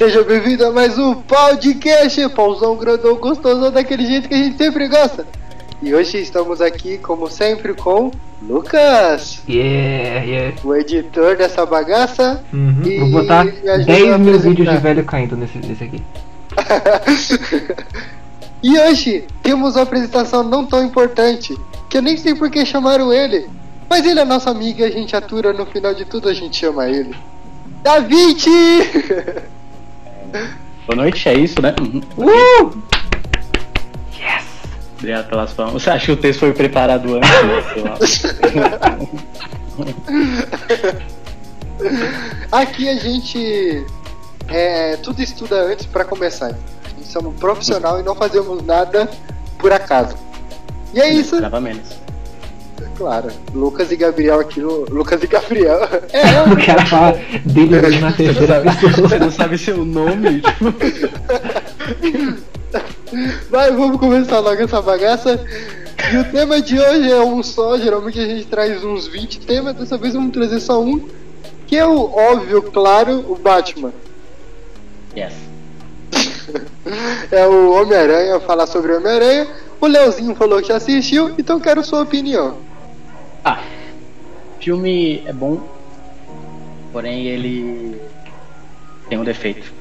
[0.00, 4.88] Seja bem-vindo a mais um podcast, pauzão grandão gostosão daquele jeito que a gente sempre
[4.88, 5.26] gosta.
[5.82, 8.10] E hoje estamos aqui, como sempre, com
[8.40, 10.56] Lucas, Yeah, yeah.
[10.64, 12.42] o editor dessa bagaça.
[12.50, 12.82] Uhum.
[12.82, 16.02] E Vou botar me ajuda a 10 mil vídeos de velho caindo nesse, nesse aqui.
[18.62, 21.54] e hoje temos uma apresentação não tão importante,
[21.90, 23.50] que eu nem sei por que chamaram ele.
[23.86, 26.56] Mas ele é nosso amigo e a gente atura, no final de tudo a gente
[26.56, 27.14] chama ele.
[27.82, 28.46] David!
[30.86, 31.74] Boa noite, é isso, né?
[31.80, 32.00] Uhum.
[32.16, 32.90] Uh!
[35.00, 35.82] Obrigado pelas palmas.
[35.82, 38.22] Você acha que o texto foi preparado antes?
[42.52, 43.86] Aqui a gente
[44.48, 46.48] é, tudo estuda antes pra começar.
[46.84, 49.08] A gente somos profissional e não fazemos nada
[49.58, 50.14] por acaso.
[50.92, 51.99] E é isso, Grava menos.
[53.00, 53.28] Claro.
[53.54, 54.84] Lucas e Gabriel aqui no.
[54.90, 55.78] Lucas e Gabriel.
[56.12, 59.18] É, O cara fala dele na terceira Você pessoa.
[59.18, 60.42] não sabe seu nome?
[60.42, 60.74] Tipo,
[63.50, 65.40] vai, vamos começar logo essa bagaça.
[66.12, 69.74] E o tema de hoje é um só, geralmente a gente traz uns 20 temas,
[69.76, 71.08] dessa vez vamos trazer só um,
[71.66, 73.92] que é o óbvio, claro, o Batman.
[75.16, 75.32] yes.
[77.30, 79.46] É o Homem-Aranha, falar sobre o Homem-Aranha.
[79.80, 82.56] O Leozinho falou que já assistiu, então quero sua opinião.
[83.44, 83.62] Ah,
[84.60, 85.60] filme é bom,
[86.92, 88.00] porém ele
[89.08, 89.72] tem um defeito.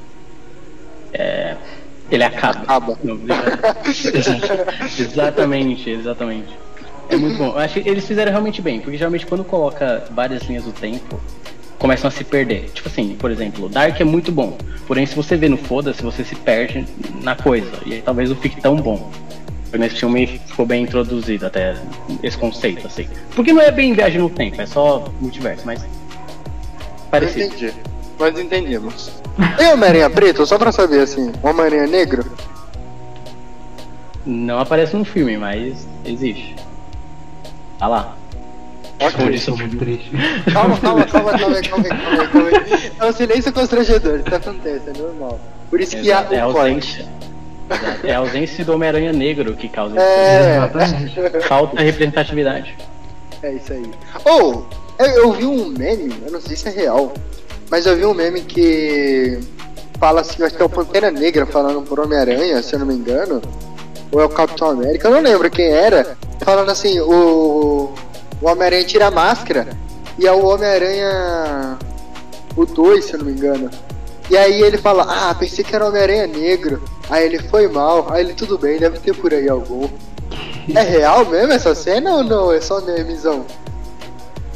[1.13, 1.55] É,
[2.09, 2.59] ele acaba.
[2.61, 2.97] Acaba.
[3.03, 3.19] Não,
[4.97, 6.57] exatamente, exatamente.
[7.09, 7.47] É muito bom.
[7.47, 11.19] Eu acho que eles fizeram realmente bem, porque geralmente quando coloca várias linhas do tempo,
[11.77, 12.69] começam a se perder.
[12.73, 16.23] Tipo assim, por exemplo, Dark é muito bom, porém se você vê no foda-se, você
[16.23, 16.85] se perde
[17.23, 19.11] na coisa, e aí talvez não fique tão bom.
[19.73, 21.75] Nesse filme ficou bem introduzido até
[22.23, 23.07] esse conceito, assim.
[23.35, 25.85] Porque não é bem viagem no tempo, é só multiverso, mas.
[27.11, 27.45] Parecido.
[27.45, 27.73] entendi.
[28.17, 29.11] Mas entendemos.
[29.59, 32.25] E Homem-Aranha preto, só pra saber assim, Homem-Aranha negro?
[34.25, 36.55] Não aparece no filme, mas existe.
[37.77, 38.15] Tá lá.
[38.99, 39.25] Ok.
[39.25, 40.11] Onde Sou isso muito triste.
[40.51, 42.49] Calma, calma, calma, calma, aí, calma, calma, calma.
[42.99, 45.39] É um silêncio constrangedor, isso acontece, é normal.
[45.69, 47.07] Por isso que há é a o corte.
[48.03, 50.59] É a ausência do Homem-Aranha negro que causa É,
[51.05, 51.47] isso.
[51.47, 52.75] Falta representatividade.
[53.43, 53.89] é isso aí.
[54.25, 54.65] Ou,
[54.97, 57.13] eu, eu vi um meme, eu não sei se é real,
[57.69, 59.39] mas eu vi um meme que
[59.99, 62.95] fala assim, acho que é o Pantera Negra falando por Homem-Aranha, se eu não me
[62.95, 63.41] engano,
[64.11, 67.93] ou é o Capitão América, eu não lembro quem era, falando assim, o,
[68.41, 69.67] o Homem-Aranha tira a máscara
[70.17, 71.77] e é o Homem-Aranha
[72.55, 73.69] o 2, se eu não me engano.
[74.29, 76.81] E aí ele fala, ah, pensei que era o Homem-Aranha negro.
[77.09, 79.87] Aí ele foi mal, aí ele tudo bem, deve ter por aí algum.
[80.75, 82.51] É real mesmo essa cena ou não?
[82.53, 83.45] É só memezão?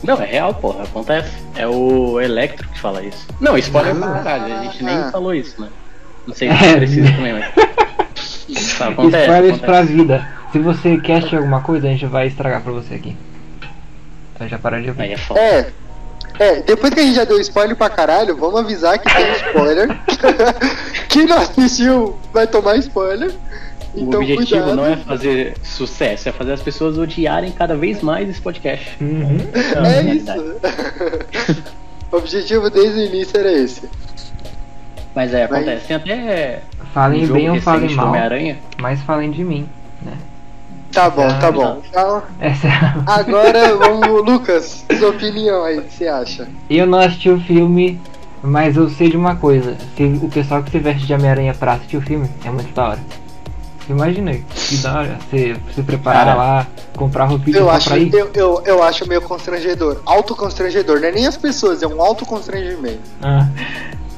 [0.04, 0.84] Não, é real, porra.
[0.84, 1.32] Acontece.
[1.56, 3.26] É o Electro que fala isso.
[3.40, 4.54] Não, spoiler pra caralho.
[4.54, 5.10] A gente nem Ah.
[5.12, 5.70] falou isso, né?
[6.28, 6.76] Não sei se É.
[6.78, 7.46] precisa também, mas.
[8.78, 9.24] Tá, acontece.
[9.24, 9.60] Spoilers acontece.
[9.66, 10.28] pra vida.
[10.52, 13.16] Se você quer assistir alguma coisa, a gente vai estragar pra você aqui.
[14.36, 15.02] Então já para de ouvir.
[15.04, 15.40] Aí é foda.
[15.40, 15.72] É.
[16.40, 19.88] É, depois que a gente já deu spoiler pra caralho, vamos avisar que tem spoiler.
[21.10, 23.32] Quem não assistiu vai tomar spoiler.
[23.94, 24.76] O Então objetivo cuidado.
[24.76, 28.98] não é fazer sucesso, é fazer as pessoas odiarem cada vez mais esse podcast.
[29.00, 29.38] Uhum.
[29.78, 31.62] A É isso.
[32.12, 33.88] o objetivo desde o início era esse.
[35.14, 35.86] Mas é, acontece.
[35.86, 36.62] Tem até.
[36.92, 38.14] Falem um bem ou falem mal,
[38.80, 39.70] mas falem de mim.
[40.94, 41.82] Tá bom, tá bom.
[41.90, 43.04] Então, é a...
[43.20, 46.48] agora vamos, Lucas, sua opinião aí, o que você acha?
[46.70, 48.00] Eu não assisti o filme,
[48.44, 49.76] mas eu sei de uma coisa.
[49.98, 52.90] Se o pessoal que se veste de Homem-Aranha pra assistir o filme é muito da
[52.90, 53.00] hora.
[53.90, 55.18] Imaginei, que da hora.
[55.30, 58.14] Você se preparar Cara, lá, comprar roupinha Eu acho, pra ir.
[58.14, 60.00] eu, eu, eu acho meio constrangedor.
[60.06, 63.00] Autoconstrangedor, não é nem as pessoas, é um autoconstrangimento.
[63.22, 63.48] Ah,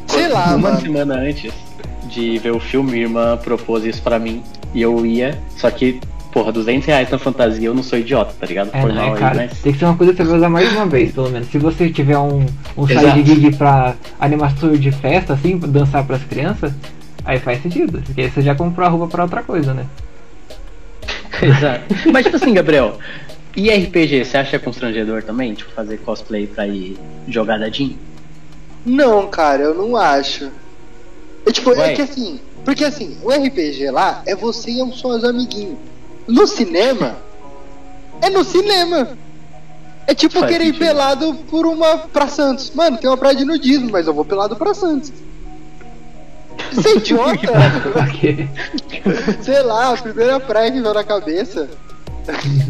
[0.08, 0.82] Sei lá, Uma mano.
[0.82, 1.52] semana antes
[2.04, 4.44] de ver o filme, minha irmã propôs isso pra mim.
[4.74, 6.00] E eu ia, só que,
[6.36, 8.70] porra, 200 reais na fantasia, eu não sou idiota, tá ligado?
[8.74, 9.36] é, Foi não, mal é, aí, cara.
[9.36, 9.62] mas.
[9.62, 11.48] Tem que ser uma coisa que você vai usar mais uma vez, pelo menos.
[11.48, 16.22] Se você tiver um, um side gig pra animação de festa, assim, pra dançar pras
[16.26, 16.74] crianças,
[17.24, 18.02] aí faz sentido.
[18.06, 19.86] Porque aí você já comprou a roupa pra outra coisa, né?
[21.42, 21.96] Exato.
[22.12, 23.00] Mas, tipo assim, Gabriel,
[23.56, 25.54] e RPG, você acha constrangedor também?
[25.54, 26.98] Tipo, fazer cosplay pra ir
[27.30, 27.98] jogar dadinho?
[28.86, 30.52] Não, cara, eu não acho.
[31.46, 31.94] É tipo, é Ué.
[31.94, 35.95] que assim, porque assim, o RPG lá é você e são os amiguinhos.
[36.28, 37.18] No cinema,
[38.22, 39.10] é no cinema.
[40.08, 40.86] É tipo Faz querer ir sentido.
[40.86, 42.72] pelado por uma pra Santos.
[42.76, 45.12] Mano, tem uma praia de nudismo, mas eu vou pelado pra Santos.
[46.72, 47.54] Você é idiota?
[49.42, 51.68] Sei lá, a primeira praia que veio na cabeça.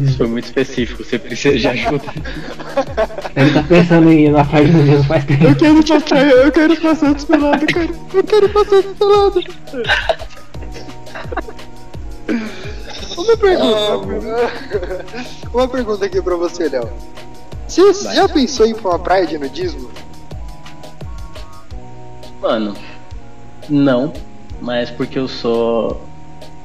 [0.02, 2.04] Isso foi muito específico, você precisa de ajuda.
[3.34, 5.44] Ele tá pensando em ir na página mesmo faz tempo.
[5.44, 7.88] Eu quero passar, eu quero passar despelado, cara.
[8.14, 9.40] Eu quero passar despelado.
[13.16, 14.52] Uma pergunta.
[15.52, 16.88] Uma pergunta aqui pra você, Léo.
[17.66, 19.90] Você já pensou em ir pra uma praia de nudismo?
[22.40, 22.76] Mano,
[23.68, 24.12] não,
[24.60, 26.00] mas porque eu sou.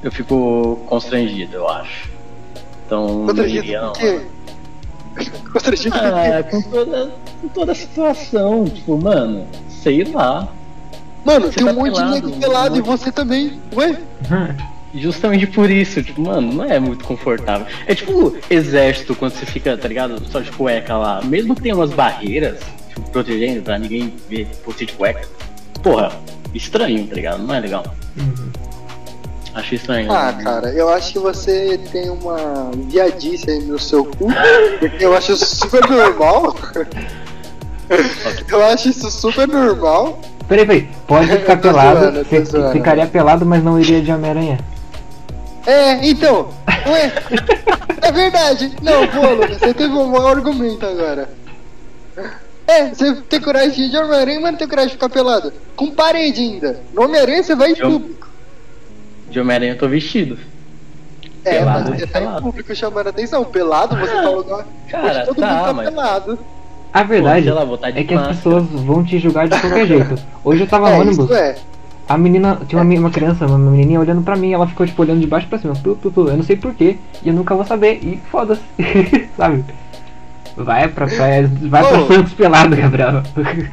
[0.03, 2.09] Eu fico constrangido, eu acho.
[2.85, 3.93] Então, não Constrangido iria, não.
[5.51, 7.11] Constrangido Ah, com toda,
[7.41, 10.47] com toda a situação, tipo, mano, sei lá.
[11.23, 13.59] Mano, Você tem um tá monte de nego pelado um e você também.
[13.75, 13.97] Ué?
[14.93, 17.65] Justamente por isso, tipo, mano, não é muito confortável.
[17.87, 20.21] É tipo exército quando você fica, tá ligado?
[20.29, 21.21] Só de cueca lá.
[21.23, 22.59] Mesmo que tenha umas barreiras,
[22.89, 25.27] tipo, protegendo pra ninguém ver você de cueca.
[25.81, 26.11] Porra,
[26.53, 27.41] estranho, tá ligado?
[27.43, 27.85] Não é legal.
[28.17, 28.51] Uhum.
[29.53, 30.11] Acho estranho.
[30.11, 34.27] Ah, cara, eu acho que você tem uma viadice aí no seu cu,
[34.79, 36.55] porque eu acho isso super normal.
[38.49, 40.19] eu acho isso super normal.
[40.47, 40.89] Peraí, peraí.
[41.07, 42.25] Pode ficar pelado.
[42.45, 42.71] zoando.
[42.71, 44.57] ficaria pelado, mas não iria de Homem-Aranha.
[45.65, 46.49] É, então,
[46.87, 47.11] ué,
[48.01, 48.71] é verdade.
[48.81, 51.29] Não, pô, Lucas, você teve um bom argumento agora.
[52.67, 55.51] É, você tem coragem de ir de Homem-Aranha, mas não tem coragem de ficar pelado.
[55.75, 56.79] Com parede ainda.
[56.93, 58.27] No Homem-Aranha você vai em público.
[59.29, 60.37] De Homem-Aranha eu tô vestido.
[61.43, 62.41] É, pelado, mas você tá em pelado.
[62.43, 63.43] público chamando atenção.
[63.43, 64.65] Pelado, você tá lugar.
[64.89, 66.39] Cara, onde todo tá, mundo tá mas- pelado.
[66.93, 70.15] A verdade sei lá, tá é que as pessoas vão te julgar de qualquer jeito.
[70.43, 71.55] Hoje eu tava É, no ônibus, isso é.
[72.13, 75.19] A menina, tinha uma, uma criança, uma menininha olhando pra mim, ela ficou tipo olhando
[75.21, 77.65] de baixo pra cima, tu, tu, tu, eu não sei porquê, e eu nunca vou
[77.65, 78.61] saber, e foda-se,
[79.37, 79.63] sabe?
[80.55, 82.07] Vai pra praia, vai pra.
[82.07, 83.23] Santos pelado, Gabriel.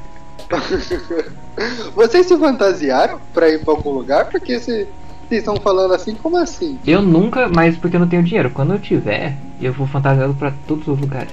[1.95, 4.27] Vocês se fantasiaram pra ir pra algum lugar?
[4.27, 4.87] Porque se-
[5.29, 6.79] vocês estão falando assim, como assim?
[6.87, 8.49] Eu nunca, mas porque eu não tenho dinheiro.
[8.51, 11.33] Quando eu tiver, eu vou fantasiado pra todos os lugares.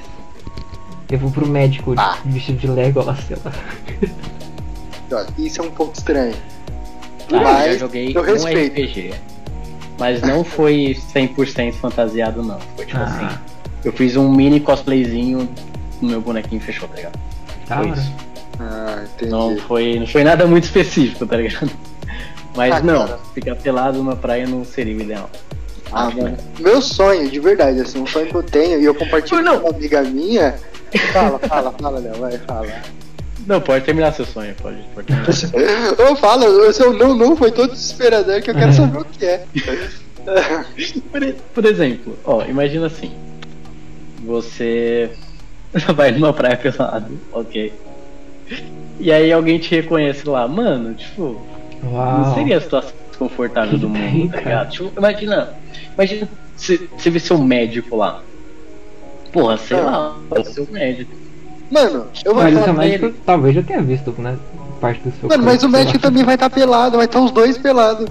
[1.10, 2.18] Eu vou pro médico Ah.
[2.26, 3.52] vestido de Legolas, sei lá.
[5.38, 6.34] Isso é um pouco estranho.
[7.30, 8.74] Eu Mas já joguei eu um respeito.
[8.82, 9.14] RPG.
[10.00, 12.60] Mas não foi 100% fantasiado, não.
[12.76, 13.04] Foi tipo Ah.
[13.06, 13.38] assim.
[13.84, 15.48] Eu fiz um mini cosplayzinho
[16.02, 17.20] no meu bonequinho fechou, tá ligado?
[17.68, 18.12] Da Foi isso.
[18.60, 19.32] Ah, entendi.
[19.32, 21.70] Não foi, não foi nada muito específico, tá ligado?
[22.56, 23.20] Mas Ah, não, cara.
[23.34, 25.30] ficar pelado numa praia não seria o ideal.
[25.92, 26.24] Ah, mano.
[26.30, 26.38] né?
[26.60, 29.60] Meu sonho, de verdade, assim, um sonho que eu tenho e eu compartilho Não.
[29.60, 30.56] com uma amiga minha.
[31.14, 32.68] Fala, fala, fala, Léo, vai, fala.
[33.46, 35.94] Não, pode terminar seu sonho, pode, pode terminar.
[36.00, 39.26] Eu falo, o seu não, não foi todo desesperador que eu quero saber o que
[39.26, 39.46] é.
[41.12, 43.12] por, por exemplo, ó, imagina assim.
[44.24, 45.12] Você
[45.96, 47.72] vai numa praia pelado, ok.
[49.00, 51.40] E aí alguém te reconhece lá, mano, tipo,
[51.84, 52.18] Uau.
[52.20, 54.72] não seria a situação mais confortável do mundo, tá ligado?
[54.72, 55.50] Tipo, imagina,
[55.94, 58.24] imagina você você vê seu médico lá.
[59.32, 59.82] Porra, sei Ah.
[59.82, 61.12] lá, é o seu médico.
[61.72, 63.16] Mano, eu vou Mas falar pra médico ele.
[63.26, 64.38] talvez já tenha visto, né?
[64.80, 67.32] Parte do seu Mano, corpo, mas o médico também vai estar pelado, vai estar os
[67.32, 68.08] dois pelados.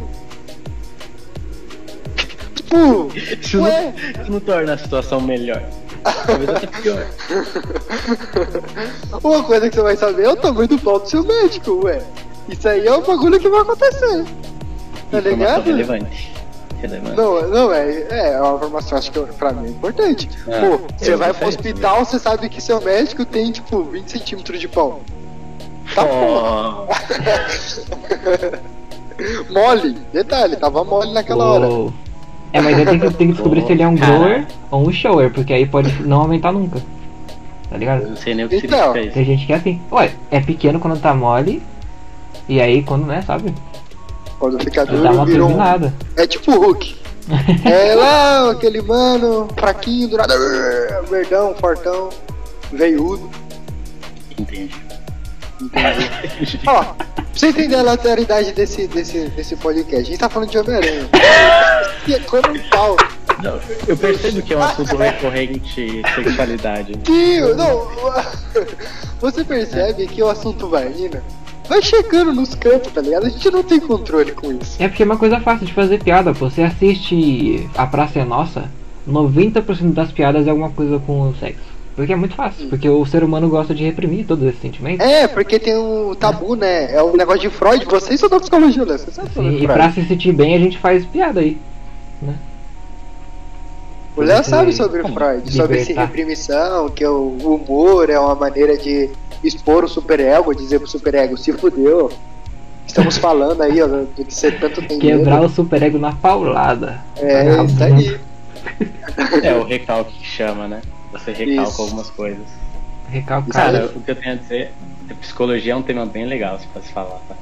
[2.54, 5.62] Tipo, Isso não, ué, isso não torna a situação melhor.
[6.26, 7.06] Talvez até pior.
[9.22, 12.02] uma coisa que você vai saber é o tamanho do pau do seu médico, ué.
[12.48, 14.24] Isso aí é um bagulho que vai acontecer.
[15.10, 15.62] Tá Informação ligado?
[15.64, 16.33] relevante.
[16.86, 17.16] Relevante.
[17.16, 20.28] Não, não, é, é uma informação, acho que pra mim é importante.
[20.46, 24.08] É, Pô, você eu vai pro hospital, você sabe que seu médico tem, tipo, 20
[24.10, 25.00] centímetros de pau.
[25.94, 26.86] Tá Oh,
[29.52, 31.68] Mole, detalhe, tava mole naquela hora.
[31.68, 31.92] Uou.
[32.52, 34.12] É, mas aí tem que, tem que descobrir se ele é um Cara.
[34.18, 36.78] grower ou um shower, porque aí pode não aumentar nunca.
[37.68, 38.08] Tá eu ligado?
[38.08, 38.92] não sei nem o que Então.
[38.92, 39.14] significa isso.
[39.14, 39.80] Tem gente que é assim.
[39.90, 41.62] Ué, é pequeno quando tá mole.
[42.48, 43.54] E aí quando não é, sabe?
[44.44, 45.46] Quando fica Dá duro, uma vira um...
[45.46, 45.94] turbinada.
[46.18, 46.96] É tipo o Hulk.
[47.64, 50.34] É lá, aquele mano, fraquinho, do nada,
[51.08, 52.10] verdão, fortão,
[52.70, 53.30] veiudo.
[54.38, 54.74] Entendi.
[56.66, 56.96] Ó, pra
[57.32, 61.08] você entender a lateralidade desse, desse, desse podcast, a gente tá falando de Homem-Aranha.
[62.06, 62.96] É como um pau.
[63.42, 63.58] Não,
[63.88, 66.92] eu percebo que é um assunto recorrente sexualidade.
[66.96, 67.88] Tio, não.
[69.22, 71.18] Você percebe que o assunto vai indo,
[71.68, 73.26] vai chegando nos cantos, tá ligado?
[73.26, 74.76] A gente não tem controle com isso.
[74.78, 76.48] É porque é uma coisa fácil de fazer piada, pô.
[76.48, 78.70] Você assiste A Praça é Nossa,
[79.08, 81.74] 90% das piadas é alguma coisa com o sexo.
[81.96, 85.06] Porque é muito fácil, porque o ser humano gosta de reprimir todos esses sentimentos.
[85.06, 86.92] É, porque tem um tabu, né?
[86.92, 87.84] É o negócio de Freud.
[87.84, 88.98] Vocês são da psicologia, né?
[88.98, 91.56] Você sabe sobre Sim, e pra se sentir bem a gente faz piada aí.
[94.16, 95.14] O Léo sabe sobre Como?
[95.14, 96.02] Freud, sobre Libertar.
[96.06, 99.10] reprimição, que o humor é uma maneira de
[99.42, 102.10] expor o superego, dizer pro superego, se fudeu.
[102.86, 105.46] Estamos falando aí, ó, do que você tanto tem Quebrar medo.
[105.46, 107.00] o superego na paulada.
[107.16, 107.72] É, Vagabundo.
[107.72, 108.20] isso aí.
[109.42, 110.80] É o recalque que chama, né?
[111.12, 111.82] Você recalca Isso.
[111.82, 112.46] algumas coisas.
[113.08, 113.52] Recalcar.
[113.52, 114.72] Cara, o que eu tenho a dizer,
[115.08, 117.34] é psicologia é um tema bem legal, se fosse falar, tá?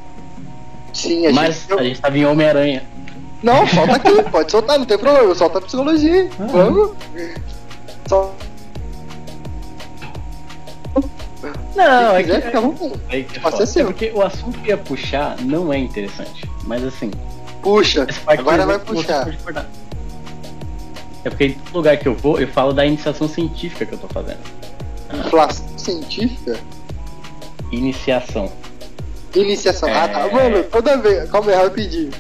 [0.93, 1.81] Sim, a Mas gente.
[1.81, 2.83] a gente tava em Homem-Aranha.
[3.42, 6.28] Não, solta aqui, pode soltar, não tem problema, solta a psicologia.
[6.38, 6.46] Ah.
[6.46, 6.92] Vamos.
[8.08, 8.34] Só.
[11.75, 13.00] Não, Se quiser, fica à vontade.
[13.08, 13.66] Aí que é Pode foda.
[13.66, 13.82] ser seu.
[13.82, 16.49] É porque o assunto que ia puxar não é interessante.
[16.64, 17.11] Mas assim,
[17.62, 19.28] Puxa, agora vai puxar.
[21.25, 23.99] É porque em todo lugar que eu vou, eu falo da iniciação científica que eu
[23.99, 24.40] tô fazendo.
[25.14, 26.58] Inflação científica?
[27.70, 28.50] Iniciação.
[29.34, 29.88] Iniciação.
[29.92, 30.20] Ah, tá.
[30.26, 30.30] É.
[30.32, 31.30] Mano, toda vez.
[31.30, 32.11] Calma aí, rapidinho.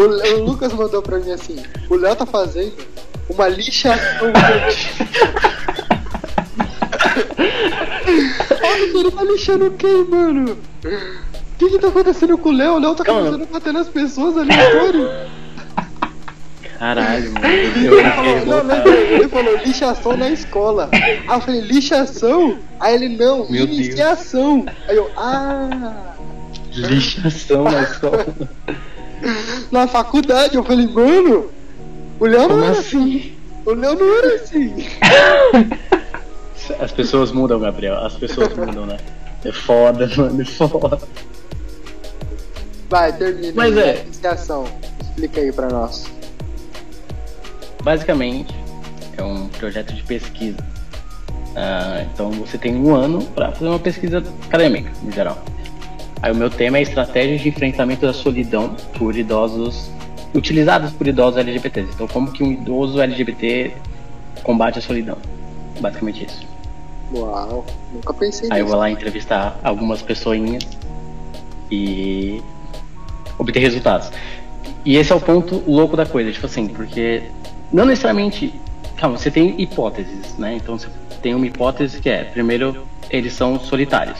[0.00, 1.56] O, o Lucas mandou pra mim assim:
[1.88, 2.72] o Léo tá fazendo
[3.28, 4.32] uma lixação.
[8.62, 10.52] Olha, ele tá lixando quem, mano?
[10.84, 12.74] O que que tá acontecendo com o Léo?
[12.74, 13.20] O Léo tá Calma.
[13.20, 15.10] começando a bater nas pessoas aleatório.
[16.78, 17.46] Caralho, mano.
[17.46, 20.88] Ele falou, não, lembra, ele falou lixação na escola.
[20.92, 22.58] Aí eu falei, lixação?
[22.78, 23.78] Aí ele, não, Meu Deus.
[23.78, 24.64] iniciação.
[24.88, 26.14] Aí eu, ah.
[26.72, 28.26] Lixação na escola.
[29.70, 31.50] Na faculdade, eu falei, mano,
[32.18, 33.18] o Léo não era assim?
[33.18, 33.36] assim.
[33.64, 34.86] O Léo não era assim.
[36.78, 37.96] As pessoas mudam, Gabriel.
[38.04, 38.96] As pessoas mudam, né?
[39.44, 40.40] É foda, mano.
[40.40, 40.98] É foda.
[42.88, 43.52] Vai, termina.
[43.54, 44.02] Mas é.
[44.02, 44.66] Iniciação.
[45.00, 46.06] Explica aí pra nós.
[47.82, 48.54] Basicamente,
[49.16, 50.58] é um projeto de pesquisa.
[51.56, 55.42] Ah, então você tem um ano para fazer uma pesquisa acadêmica, no geral.
[56.22, 59.90] Aí o meu tema é estratégias de enfrentamento da solidão por idosos
[60.34, 61.90] utilizadas por idosos LGBTs.
[61.94, 63.72] Então como que um idoso LGBT
[64.42, 65.16] combate a solidão?
[65.80, 66.46] Basicamente isso.
[67.12, 68.72] Uau, nunca pensei Aí eu nisso.
[68.72, 70.62] vou lá entrevistar algumas pessoinhas
[71.70, 72.42] e
[73.38, 74.10] obter resultados.
[74.84, 77.22] E esse é o ponto louco da coisa, tipo assim, porque
[77.72, 78.54] não necessariamente.
[78.96, 80.56] Calma, você tem hipóteses, né?
[80.56, 80.88] Então você
[81.22, 84.18] tem uma hipótese que é, primeiro, eles são solitários.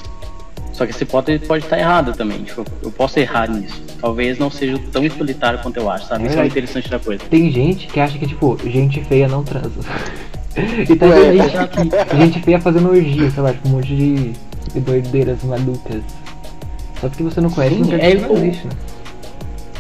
[0.81, 2.39] Só que essa hipótese pode estar errada também.
[2.39, 3.83] Tipo, eu posso errar nisso.
[4.01, 6.27] Talvez não seja tão solitário quanto eu acho, sabe?
[6.27, 6.47] Isso é o É.
[6.47, 7.23] interessante da coisa.
[7.29, 9.69] Tem gente que acha que, tipo, gente feia não transa.
[10.89, 14.33] E tá Ué, gente, que- gente feia fazendo orgia, sei lá, tipo, um monte de,
[14.73, 16.03] de doideiras malucas.
[16.99, 18.73] Só porque você não conhece, Sim, não é existe, né?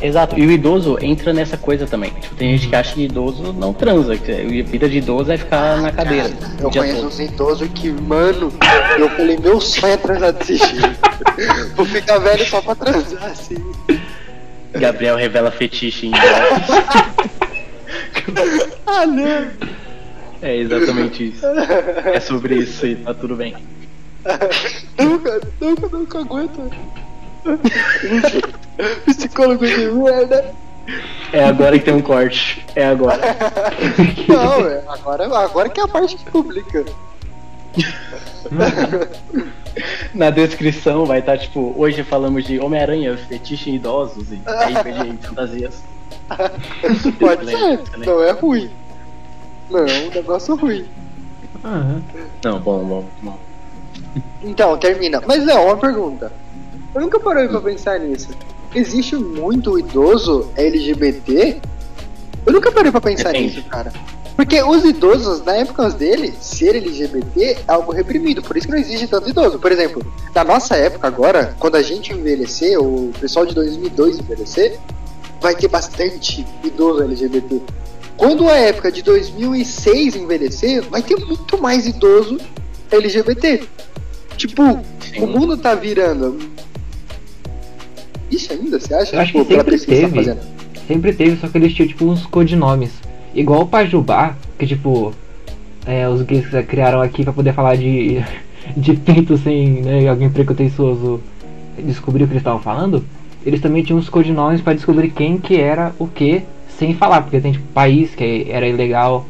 [0.02, 2.10] Exato, e o idoso entra nessa coisa também.
[2.12, 5.36] Tipo, tem gente que acha que idoso não transa, que a vida de idoso é
[5.36, 6.30] ficar na cadeira.
[6.58, 7.08] Eu o dia conheço todo.
[7.08, 8.52] uns idosos que, mano,
[8.98, 10.98] eu falei, meu sonho é transar desse jeito.
[11.76, 13.56] Vou ficar velho só pra transar assim.
[14.72, 16.12] Gabriel revela fetiche em
[18.86, 19.48] Ah, não.
[20.42, 21.44] É exatamente isso.
[21.46, 23.54] É sobre isso e tá tudo bem.
[24.98, 26.70] Nunca, nunca, nunca aguento.
[29.06, 30.54] Psicólogo de merda.
[31.32, 32.66] É agora que tem um corte.
[32.74, 33.20] É agora.
[34.26, 36.84] Não, é, agora, agora que é a parte que publica.
[40.12, 45.84] Na descrição vai estar tipo, hoje falamos de Homem-Aranha, fetiche em idosos e em fantasias.
[47.18, 48.06] Pode Excelente, ser, excelente.
[48.06, 48.70] não é ruim.
[49.70, 50.84] Não, é um negócio ruim.
[51.64, 52.02] Aham.
[52.42, 53.38] Não, bom, bom, bom.
[54.42, 55.22] Então, termina.
[55.26, 56.32] Mas não, uma pergunta.
[56.94, 58.28] Eu nunca parei pra pensar nisso.
[58.74, 61.60] Existe muito idoso LGBT?
[62.46, 63.56] Eu nunca parei pra pensar Depende.
[63.56, 63.92] nisso, cara.
[64.36, 68.80] Porque os idosos, na época dele, ser LGBT é algo reprimido, por isso que não
[68.80, 69.58] existe tanto idoso.
[69.58, 70.02] Por exemplo,
[70.34, 74.78] na nossa época agora, quando a gente envelhecer, o pessoal de 2002 envelhecer,
[75.40, 77.60] vai ter bastante idoso LGBT.
[78.16, 82.38] Quando a época de 2006 envelhecer, vai ter muito mais idoso
[82.90, 83.62] LGBT.
[84.36, 85.22] Tipo, Sim.
[85.22, 86.38] o mundo tá virando.
[88.30, 89.16] Isso ainda, você acha?
[89.16, 90.36] Eu acho Tipo, que sempre tá teve.
[90.86, 92.92] Sempre teve, só que eles tinham tipo uns codinomes.
[93.34, 95.12] Igual o Pajubá, que tipo.
[95.86, 98.22] É, os gays criaram aqui pra poder falar de.
[98.76, 101.20] de pinto sem né, alguém preconceituoso
[101.78, 103.04] descobrir o que eles estavam falando.
[103.44, 106.42] Eles também tinham uns codinomes pra descobrir quem que era o que
[106.78, 109.26] sem falar, porque tem tipo país que era ilegal,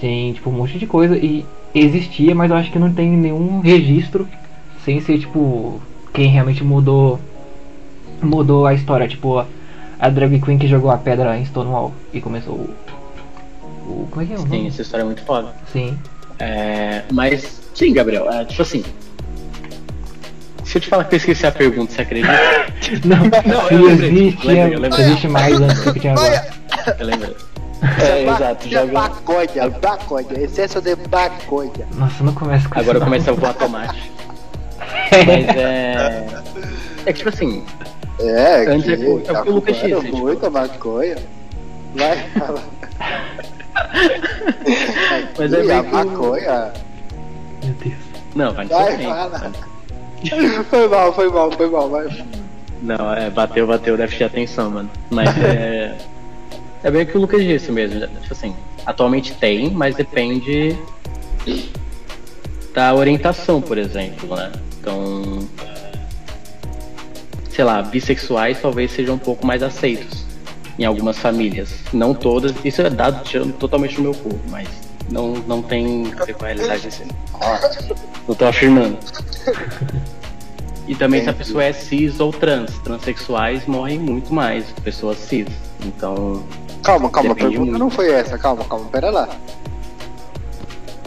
[0.00, 1.44] tem tipo um monte de coisa e
[1.74, 4.26] existia, mas eu acho que não tem nenhum registro
[4.84, 5.80] sem ser tipo
[6.12, 7.20] quem realmente mudou
[8.22, 9.44] mudou a história, tipo
[10.00, 12.74] a drag queen que jogou a pedra em Stonewall e começou o,
[13.86, 14.68] o como é que é o Sim, nome?
[14.68, 15.48] essa história é muito foda.
[15.72, 15.98] Sim.
[16.38, 18.84] É, mas, sim, Gabriel, é, tipo assim.
[20.64, 22.32] Se eu te falar que eu esqueci a pergunta, você acredita?
[23.04, 25.04] Não, Não, eu lembrei, existe, lembrei, eu lembrei.
[25.06, 26.46] existe mais antes do que tinha agora.
[26.98, 27.30] Eu lembro.
[27.30, 28.92] Isso É, ba- exato, é joga.
[28.92, 31.86] Bacódia, bacódia, excesso de bacódia.
[31.94, 33.04] Nossa, não começa com Agora isso.
[33.04, 34.12] começa a voar tomate.
[35.26, 36.26] Mas é.
[37.06, 37.64] É que, tipo assim,
[38.20, 41.16] É, Antes que é o- é tá que o Lucas disse, tipo- Muita maconha.
[41.94, 42.26] Vai.
[45.38, 46.72] Mas é e a que maconha.
[47.64, 47.94] Meu Deus.
[48.34, 49.52] Não, vai Vai, fala.
[50.68, 52.24] Foi mal, foi mal, foi mal, vai.
[52.82, 54.90] Não, é, bateu, bateu, deve ter atenção, mano.
[55.10, 55.96] Mas é.
[56.84, 58.00] É bem o que o Lucas disse mesmo.
[58.06, 58.54] Tipo assim,
[58.86, 60.78] atualmente tem, mas depende
[62.72, 64.52] da orientação, por exemplo, né?
[64.80, 65.40] Então.
[67.58, 70.24] Sei lá, bissexuais talvez sejam um pouco mais aceitos
[70.78, 71.74] em algumas famílias.
[71.92, 74.68] Não todas, isso é dado tirando totalmente do meu cu, mas
[75.10, 77.02] não, não tem a ver com a realidade desse.
[78.28, 78.96] Não tô afirmando.
[80.86, 82.78] E também se a pessoa é cis ou trans.
[82.78, 85.48] Transsexuais morrem muito mais que pessoas cis.
[85.84, 86.44] Então.
[86.84, 87.76] Calma, calma, a pergunta muito.
[87.76, 89.28] não foi essa, calma, calma, pera lá.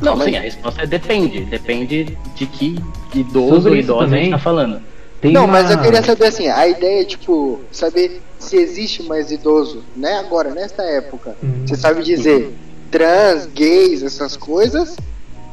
[0.02, 0.36] Não, Calma sim, aí.
[0.36, 1.46] a resposta é depende.
[1.46, 2.78] Depende de que
[3.16, 4.24] idoso ou idosa a também.
[4.24, 4.91] gente tá falando.
[5.22, 5.62] Tem não, uma...
[5.62, 10.18] mas eu queria saber assim, a ideia é tipo, saber se existe mais idoso, né?
[10.18, 11.38] Agora, nessa época.
[11.44, 11.64] Hum.
[11.66, 12.52] Você sabe dizer
[12.90, 14.98] trans, gays, essas coisas?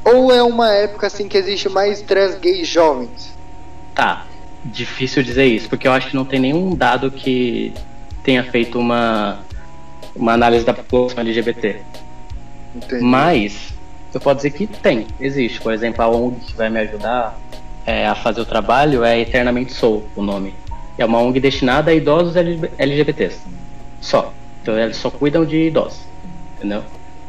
[0.05, 3.31] Ou é uma época assim que existe mais trans, gays jovens?
[3.95, 4.27] Tá,
[4.65, 7.73] difícil dizer isso, porque eu acho que não tem nenhum dado que
[8.25, 9.41] tenha feito uma,
[10.17, 11.83] uma análise da população LGBT.
[12.75, 13.05] Entendi.
[13.05, 13.75] Mas
[14.15, 15.61] eu posso dizer que tem, existe.
[15.61, 17.39] Por exemplo, a ONG que vai me ajudar
[17.89, 20.53] é, a fazer o trabalho é Eternamente Sou, o nome.
[20.99, 23.39] É uma ONG destinada a idosos LG- LGBTs.
[23.99, 24.35] Só.
[24.61, 26.01] Então eles só cuidam de idosos.
[26.59, 26.83] Entendeu?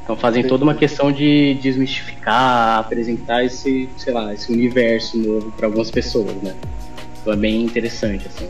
[0.04, 5.68] Então fazem toda uma questão de desmistificar, apresentar esse, sei lá, esse universo novo para
[5.68, 6.54] algumas pessoas, né?
[7.22, 8.50] Então é bem interessante, assim.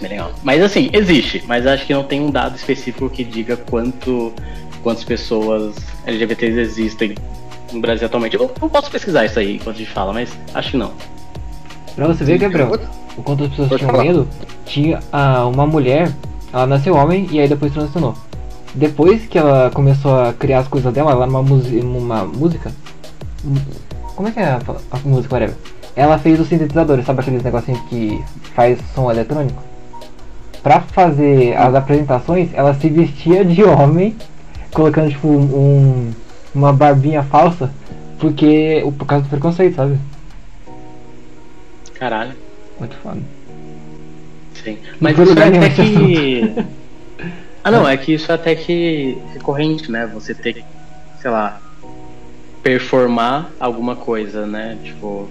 [0.00, 0.32] Bem legal.
[0.42, 4.32] Mas assim, existe, mas acho que não tem um dado específico que diga quanto
[4.82, 7.14] quantas pessoas LGBTs existem
[7.72, 8.36] no Brasil atualmente.
[8.36, 10.92] Eu não posso pesquisar isso aí enquanto a gente fala, mas acho que não.
[11.94, 12.70] Pra você ver, Gabriel,
[13.16, 14.04] o quanto as pessoas Pode tinham falar.
[14.04, 14.28] medo,
[14.66, 16.12] tinha ah, uma mulher,
[16.52, 18.14] ela nasceu homem e aí depois transicionou.
[18.74, 22.70] Depois que ela começou a criar as coisas dela, lá numa musi- uma música.
[24.14, 25.56] Como é que é a, a música, whatever?
[25.94, 28.22] Ela fez os sintetizadores, sabe aqueles negocinhos que
[28.54, 29.62] faz som eletrônico?
[30.62, 34.14] Pra fazer as apresentações, ela se vestia de homem,
[34.74, 36.10] colocando tipo um,
[36.56, 37.70] uma barbinha falsa,
[38.18, 39.98] porque por causa do preconceito, sabe?
[41.94, 42.32] Caralho.
[42.78, 43.20] Muito foda.
[44.54, 44.78] Sim.
[45.00, 46.66] Mas isso é até que.
[47.64, 50.08] Ah não, é que isso é até que recorrente, né?
[50.14, 50.64] Você ter que,
[51.20, 51.60] sei lá,
[52.62, 54.78] performar alguma coisa, né?
[54.84, 55.28] Tipo.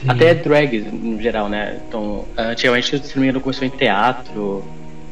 [0.00, 0.08] Sim.
[0.08, 1.80] Até drag no geral, né?
[1.88, 4.62] Então, antigamente me engano começou em teatro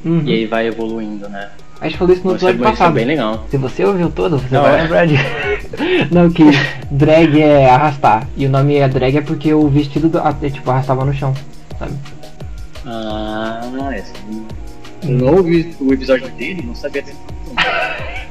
[0.05, 0.23] Uhum.
[0.25, 1.51] e aí vai evoluindo, né?
[1.83, 2.95] A gente falou isso no é, episódio isso é passado.
[2.95, 3.45] bem legal.
[3.51, 4.83] Se você ouviu todo, você Não, vai é.
[4.83, 5.17] lembrar de.
[6.15, 6.45] Não, que
[6.89, 8.29] drag é arrastar.
[8.37, 10.19] E o nome é drag é porque o vestido do...
[10.19, 11.35] é, tipo arrastava no chão,
[11.81, 11.93] sabe?
[12.87, 14.13] Ah, essa.
[15.03, 17.19] Eu não ouvi o episódio dele, não sabia dessa.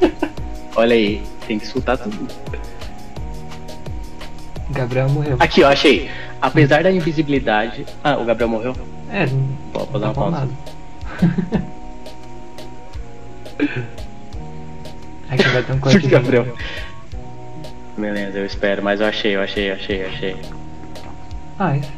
[0.78, 2.26] Olha aí, tem que escutar tudo.
[4.70, 5.36] Gabriel morreu.
[5.42, 6.10] Aqui, ó, achei.
[6.42, 7.86] Apesar da invisibilidade.
[8.02, 8.74] Ah, o Gabriel morreu?
[9.12, 10.50] É, não vou não dar uma falou pausa.
[15.30, 16.08] Aqui vai ter um corte.
[16.08, 16.48] Gabriel.
[17.98, 20.36] Beleza, eu espero, mas eu achei, eu achei, eu achei, eu achei.
[21.60, 21.92] Ah, isso.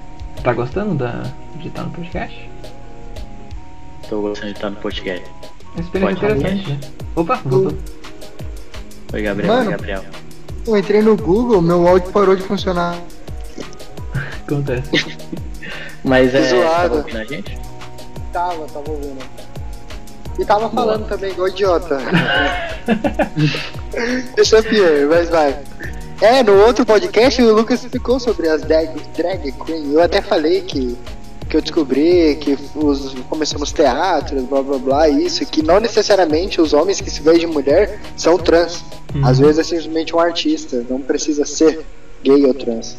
[0.43, 1.23] Tá gostando da...
[1.55, 2.49] de estar no podcast?
[4.09, 5.25] Tô gostando de estar no podcast.
[5.25, 6.79] É uma experiência Pode interessante, né?
[7.15, 7.77] Opa, voltou.
[9.13, 9.65] Oi, Gabriel, Mano.
[9.65, 10.03] oi, Gabriel.
[10.67, 12.97] Eu entrei no Google, meu áudio parou de funcionar.
[14.45, 15.17] Acontece.
[16.03, 16.41] Mas é.
[16.41, 16.89] Que zoado.
[16.89, 17.57] Tá ouvindo a gente?
[18.33, 19.23] Tava, tava ouvindo.
[20.37, 21.97] E tava falando também, igual idiota.
[24.35, 25.57] Deixa eu pior, mas vai.
[26.21, 29.93] É, no outro podcast o Lucas explicou sobre as drag, drag queen.
[29.93, 30.97] Eu até falei que,
[31.49, 36.73] que eu descobri que os, começamos teatros, blá blá blá, isso, que não necessariamente os
[36.73, 38.83] homens que se veem de mulher são trans.
[39.13, 39.25] Uhum.
[39.27, 41.81] Às vezes é simplesmente um artista, não precisa ser
[42.23, 42.95] gay ou trans.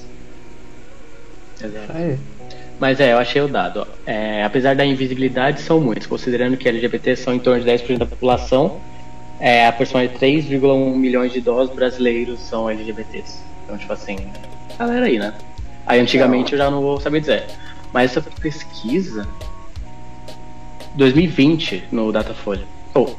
[1.62, 1.92] Exato.
[1.94, 2.18] Aí.
[2.78, 3.86] Mas é, eu achei o dado.
[4.04, 8.06] É, apesar da invisibilidade, são muitos, considerando que LGBT são em torno de 10% da
[8.06, 8.80] população,
[9.40, 13.38] é, aproximadamente 3,1 milhões de idosos brasileiros são LGBTs.
[13.64, 14.16] Então, tipo assim,
[14.78, 15.34] galera aí, né?
[15.86, 17.44] Aí antigamente eu já não vou saber dizer.
[17.92, 19.26] Mas essa pesquisa.
[20.94, 22.64] 2020 no Datafolha.
[22.94, 23.18] Ou.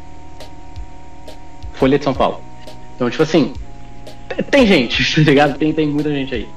[1.73, 2.41] Folha de São Paulo.
[2.95, 3.53] Então, tipo assim.
[4.49, 5.57] Tem gente, tá ligado?
[5.57, 6.47] Tem, tem muita gente aí.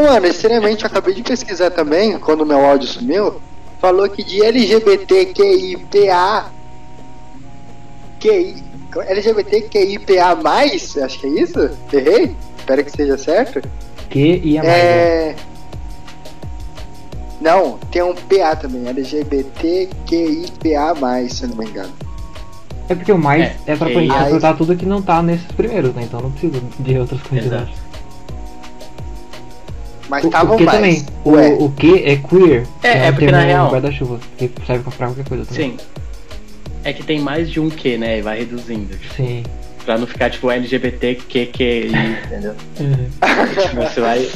[0.00, 3.40] Ô, Mano, estranhamente, eu acabei de pesquisar também, quando meu áudio sumiu,
[3.78, 6.46] falou que de LGBTQIPA.
[8.18, 8.64] QI,
[9.08, 10.38] LGBTQIPA,
[11.04, 11.70] acho que é isso?
[11.92, 12.34] Errei?
[12.58, 13.60] Espero que seja certo.
[14.08, 14.74] Que ia mais.
[14.74, 14.80] né?
[14.80, 15.36] É.
[17.40, 21.92] Não, tem um PA também, LGBTQIPA, se eu não me engano.
[22.88, 25.46] É porque o mais é, É, pra e- Aí- acertar tudo que não tá nesses
[25.52, 26.02] primeiros, né?
[26.04, 27.74] Então não precisa de outras quantidades.
[30.10, 30.76] Mas O, tava o que mais.
[30.76, 31.06] também?
[31.24, 32.66] O, Ué, o que é queer?
[32.82, 35.70] É, é um porque na real- guarda-chuva, que serve pra qualquer coisa também.
[35.70, 35.76] Sim.
[36.82, 38.18] É que tem mais de um Q, né?
[38.18, 38.96] E vai reduzindo.
[38.96, 39.44] tipo, Sim.
[39.84, 41.92] Pra não ficar tipo LGBT, Q, Q, I,
[42.26, 42.54] entendeu?
[42.74, 44.28] Tipo, Você vai.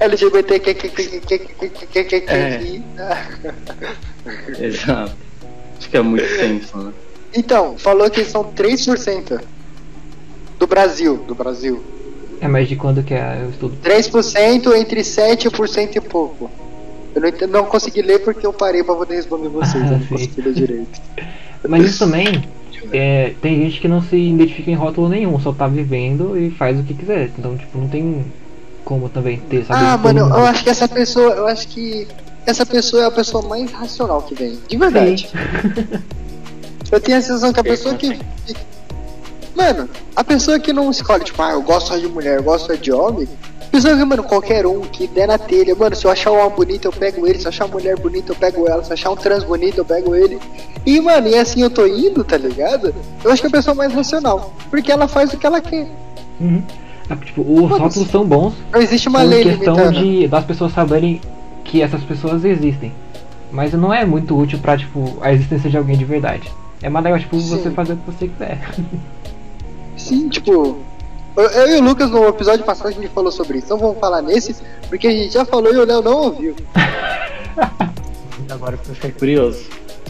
[0.00, 2.58] LGBT que que que que que que que que que É.
[2.58, 2.82] que
[4.64, 5.12] Exato.
[5.78, 6.92] Acho que é muito tenso, né?
[7.34, 9.40] Então, falou que são 3%
[10.58, 11.82] do Brasil, do Brasil.
[12.40, 13.76] É mais de quando que é o estudo?
[13.84, 16.50] 3% entre 7% e pouco.
[17.14, 20.06] Eu não, não consegui ler porque eu parei pra poder responder vocês, eu não Sim.
[20.06, 21.00] consegui ler direito.
[21.68, 22.48] Mas isso também,
[22.92, 26.78] é, tem gente que não se identifica em rótulo nenhum, só tá vivendo e faz
[26.78, 27.30] o que quiser.
[27.38, 28.24] Então, tipo, não tem
[28.84, 29.84] como também ter, sabe?
[29.84, 32.08] Ah, mano, eu acho que essa pessoa, eu acho que
[32.46, 34.58] essa pessoa é a pessoa mais racional que vem.
[34.66, 35.28] De verdade.
[36.90, 38.18] Eu tenho a sensação que a pessoa que.
[39.54, 42.66] Mano, a pessoa que não escolhe, tipo, ah, eu gosto só de mulher, eu gosto
[42.66, 43.28] só de homem.
[43.70, 46.56] Pessoa que, mano, qualquer um que der na telha, mano, se eu achar um homem
[46.56, 48.94] bonito, eu pego ele, se eu achar uma mulher bonita, eu pego ela, se eu
[48.94, 50.38] achar um trans bonito, eu pego ele.
[50.84, 52.92] E, mano, e assim eu tô indo, tá ligado?
[53.22, 54.52] Eu acho que é a pessoa mais racional.
[54.70, 55.86] Porque ela faz o que ela quer.
[56.40, 56.62] Uhum.
[57.08, 59.98] Ah, Tipo, os Mano, rótulos são bons Não existe uma lei questão limitando.
[60.04, 61.20] de das pessoas saberem
[61.64, 62.92] que essas pessoas existem.
[63.52, 66.50] Mas não é muito útil pra, tipo, a existência de alguém de verdade.
[66.82, 67.48] É mais legal, tipo, Sim.
[67.56, 68.58] você fazer o que você quiser.
[70.00, 70.78] Sim, tipo.
[71.36, 73.66] Eu, e o Lucas no episódio passado a gente falou sobre isso.
[73.66, 74.54] Então vamos falar nesse,
[74.88, 76.54] porque a gente já falou e o Léo não ouviu.
[78.50, 79.64] Agora eu fiquei curioso.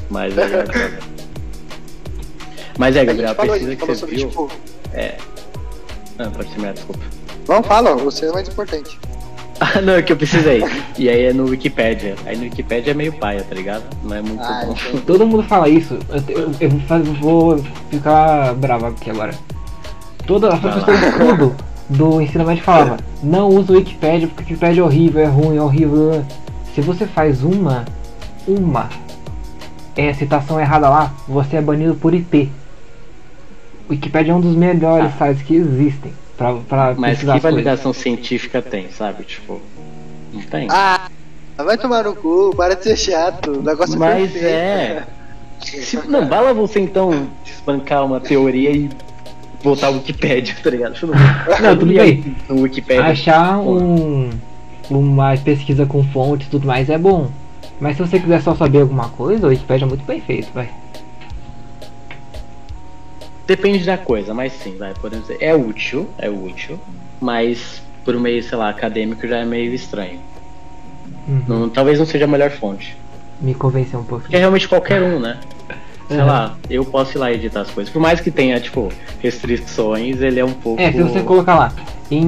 [0.09, 0.65] Mas é.
[2.79, 4.29] Mas é, A Gabriel, a falou, a pesquisa gente que você viu.
[4.29, 4.51] tipo.
[4.95, 5.17] É.
[6.19, 7.01] Ah, pode terminar, desculpa.
[7.47, 8.99] Vamos, fala, você é mais importante.
[9.61, 10.63] Ah, não, é que eu precisei.
[10.99, 12.17] E aí é no Wikipedia.
[12.25, 13.85] Aí no Wikipedia é meio paia, tá ligado?
[14.03, 14.75] Não é muito Ah, bom.
[14.89, 15.01] então.
[15.03, 15.99] Todo mundo fala isso.
[16.29, 17.59] Eu, eu- eu vou
[17.91, 19.35] ficar bravo aqui agora.
[20.29, 20.81] As Vai lá.
[20.81, 21.57] pessoas tudo
[21.89, 25.57] do ensino médio falava, não usa o Wikipedia porque o Wikipedia é horrível, é ruim,
[25.57, 26.25] é horrível.
[26.75, 27.85] Se você faz uma,
[28.47, 28.89] uma
[29.97, 32.51] é, citação errada lá, você é banido por IP.
[33.89, 35.27] O Wikipedia é um dos melhores Ah.
[35.27, 37.43] sites que existem pra, pra Mas que as coisas.
[37.43, 39.25] validação científica tem, sabe?
[39.25, 39.61] Tipo,
[40.33, 40.69] não tem.
[40.71, 41.09] Ah,
[41.59, 43.51] vai tomar no cu, para de ser chato.
[43.59, 44.47] O negócio Mas perfeito.
[44.47, 45.03] é.
[45.61, 48.89] Se- não, bala você então espancar uma teoria e
[49.63, 50.93] voltar ao Wikipedia, tá ligado?
[50.93, 52.37] Deixa eu não, Não, tudo bem.
[52.49, 53.05] No Wikipedia.
[53.05, 54.31] Achar um,
[54.89, 57.31] uma pesquisa com fontes e tudo mais é bom.
[57.81, 60.69] Mas se você quiser só saber alguma coisa, o Wikipedia é muito bem feito, vai.
[63.47, 65.43] Depende da coisa, mas sim, vai, podemos dizer.
[65.43, 66.79] É útil, é útil,
[67.21, 70.21] mas por um meio, sei lá, acadêmico já é meio estranho.
[71.27, 71.43] Uhum.
[71.49, 72.97] Não- talvez não seja a melhor fonte.
[73.41, 74.23] Me convenceu um pouco.
[74.23, 75.39] Porque é realmente qualquer um, né?
[76.11, 76.27] Sei Uhum.
[76.27, 77.93] lá, eu posso ir lá editar as coisas.
[77.93, 78.89] Por mais que tenha, tipo,
[79.21, 80.83] restrições, ele é um pouco.
[80.83, 81.73] É, se você colocar lá,
[82.11, 82.27] em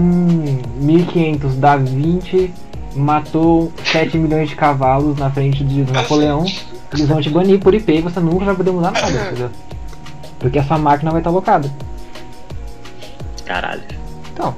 [0.77, 2.55] 1500 da Vinci
[2.95, 6.45] matou 7 milhões de cavalos na frente de Napoleão,
[6.95, 9.51] eles vão te banir por IP e você nunca vai poder mudar nada, entendeu?
[10.39, 11.69] Porque a sua máquina vai estar locada.
[13.45, 13.83] Caralho.
[14.33, 14.55] Então.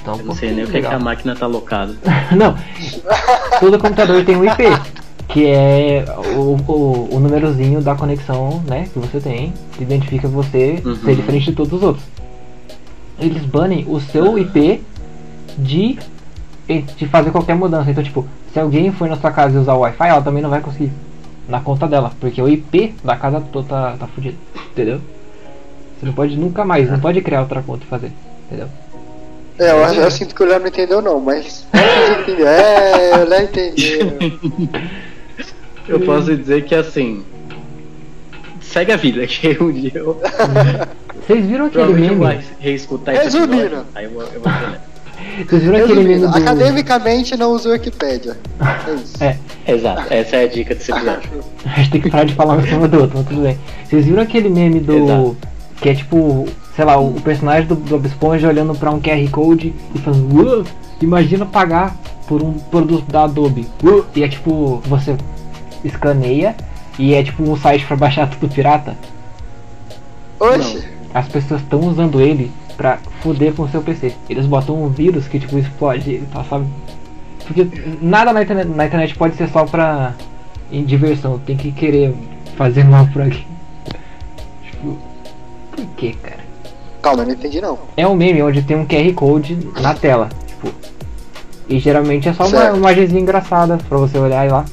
[0.00, 1.96] Então, Eu não sei nem o que, é que a máquina tá locada.
[2.36, 2.54] Não,
[3.58, 4.64] todo computador tem um IP,
[5.34, 6.04] que é
[6.36, 10.94] o, o, o númerozinho da conexão né, que você tem, que identifica você Uhum.
[10.94, 12.04] ser diferente de todos os outros.
[13.18, 14.80] Eles banem o seu IP
[15.58, 15.98] de,
[16.96, 17.90] de fazer qualquer mudança.
[17.90, 20.50] Então, tipo, se alguém for na sua casa e usar o Wi-Fi, ela também não
[20.50, 20.92] vai conseguir
[21.48, 24.36] na conta dela, porque o IP da casa toda tá, tá fudido,
[24.70, 25.00] entendeu?
[25.98, 28.12] Você não pode nunca mais, não pode criar outra conta e fazer,
[28.46, 28.68] entendeu?
[29.58, 31.66] É, eu, eu sinto que o Léo não entendeu, não, mas.
[31.72, 34.18] É, o Léo entendeu.
[35.88, 37.22] Eu posso dizer que assim.
[38.60, 40.20] Segue a vida, que um dia eu.
[41.26, 42.44] Vocês viram aquele Provavelmente eu vou meme?
[42.58, 43.62] reescutar esse Resumindo.
[43.62, 43.86] episódio.
[43.94, 44.52] Aí eu vou, eu vou.
[45.48, 46.38] Vocês viram aquele meme Resumindo, do...
[46.38, 48.36] academicamente não usa o Wikipedia.
[48.60, 49.24] É isso.
[49.24, 51.30] É, Exato, essa é a dica desse episódio.
[51.64, 53.58] a gente tem que parar de falar um em cima do outro, mas tudo bem.
[53.88, 54.92] Vocês viram aquele meme do.
[54.96, 55.36] Exato.
[55.80, 59.74] Que é tipo, sei lá, o, personagem do Bob Esponja olhando pra um QR Code
[59.94, 60.64] e falando, "Uau,
[61.00, 63.66] imagina pagar por um produto da Adobe.
[63.82, 65.16] Uau", E é tipo, você
[65.84, 66.54] escaneia
[66.98, 68.96] e é tipo um site pra baixar tudo pirata.
[70.40, 74.12] Oxe, As pessoas estão usando ele pra foder com o seu PC.
[74.28, 76.66] Eles botam um vírus que tipo explode ele, tá, sabe?
[77.46, 77.66] Porque
[78.00, 80.14] nada na internet, na internet pode ser só pra
[80.72, 82.14] em diversão, tem que querer
[82.56, 83.46] fazer mal por aqui.
[84.64, 84.98] Tipo,
[85.70, 86.42] por que, cara?
[87.02, 87.78] calma, eu não entendi não.
[87.98, 90.72] É um meme onde tem um QR Code na tela, tipo.
[91.68, 92.76] E geralmente é só uma Certo.
[92.78, 94.64] imagenzinha engraçada pra você olhar e lá.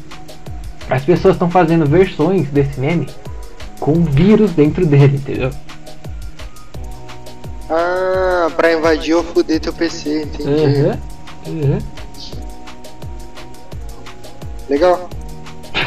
[0.92, 3.08] As pessoas estão fazendo versões desse meme
[3.80, 5.50] com um vírus dentro dele, entendeu?
[7.70, 10.82] Ah, pra invadir ou foder teu PC, entendi.
[10.82, 10.98] Uhum.
[11.48, 11.80] Uhum.
[14.70, 15.10] Legal.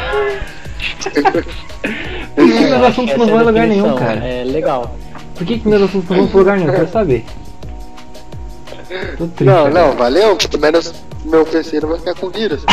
[2.35, 4.25] Por que meus assuntos não vão a em lugar nenhum, cara?
[4.25, 4.95] É legal.
[5.35, 6.69] Por que, que meus assuntos não vão pra lugar nenhum?
[6.69, 7.25] Eu quero saber.
[9.17, 9.43] Tô triste.
[9.43, 10.35] Não, não, valeu.
[10.35, 10.93] Pelo menos
[11.25, 12.63] meu PC não vai ficar com vírus.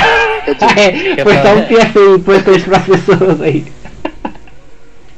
[0.45, 3.65] Quer dizer, É, foi só um PFA importante pras pessoas aí.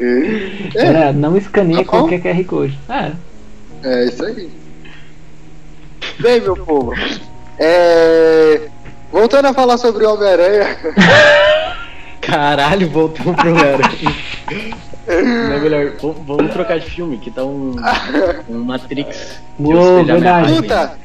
[0.01, 2.79] é, É, não escaneia Tá qualquer QR Code.
[2.89, 3.13] É.
[3.83, 4.51] é isso aí.
[6.21, 6.93] Bem, meu povo.
[7.59, 8.61] É.
[9.11, 10.77] Voltando a falar sobre o Homem-Aranha.
[12.21, 14.15] Caralho, voltou pro Homem-Aranha.
[15.07, 15.93] Não é melhor,
[16.27, 17.77] vamos trocar de filme, que tá um,
[18.49, 19.39] um Matrix.
[19.59, 20.55] Uou, verdade.
[20.55, 20.99] Puta,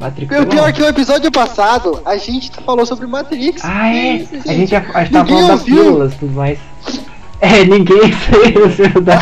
[0.00, 0.38] Matrix.
[0.40, 3.62] o pior é que o episódio passado a gente falou sobre Matrix.
[3.64, 4.24] Ah, é?
[4.46, 6.58] A gente, já, a gente tava Ninguém falando das pílulas e tudo mais.
[7.40, 9.20] É, ninguém saiu seu da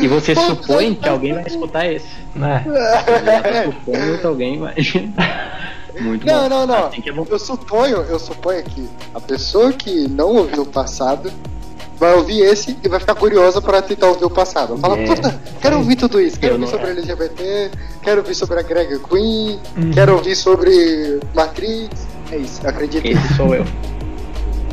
[0.00, 2.06] E você Pô, supõe tá- que alguém vai escutar esse.
[2.34, 2.64] né?
[2.66, 4.74] Você supõe que alguém vai.
[6.00, 6.48] Muito Não, bom.
[6.48, 6.86] não, não.
[6.86, 7.26] Assim que é bom.
[7.28, 11.30] Eu suponho, eu suponho que a pessoa que não ouviu o passado
[11.98, 14.76] vai ouvir esse e vai ficar curiosa para tentar ouvir o passado.
[14.78, 15.04] Fala, É.
[15.06, 17.70] puta, quero ouvir tudo isso, quero Eu ouvir não- sobre LGBT,
[18.02, 19.90] quero ouvir sobre a Greg Queen, Uhum.
[19.92, 22.06] quero ouvir sobre Matrix.
[22.30, 23.06] É isso, acredito.
[23.06, 23.64] Esse sou eu.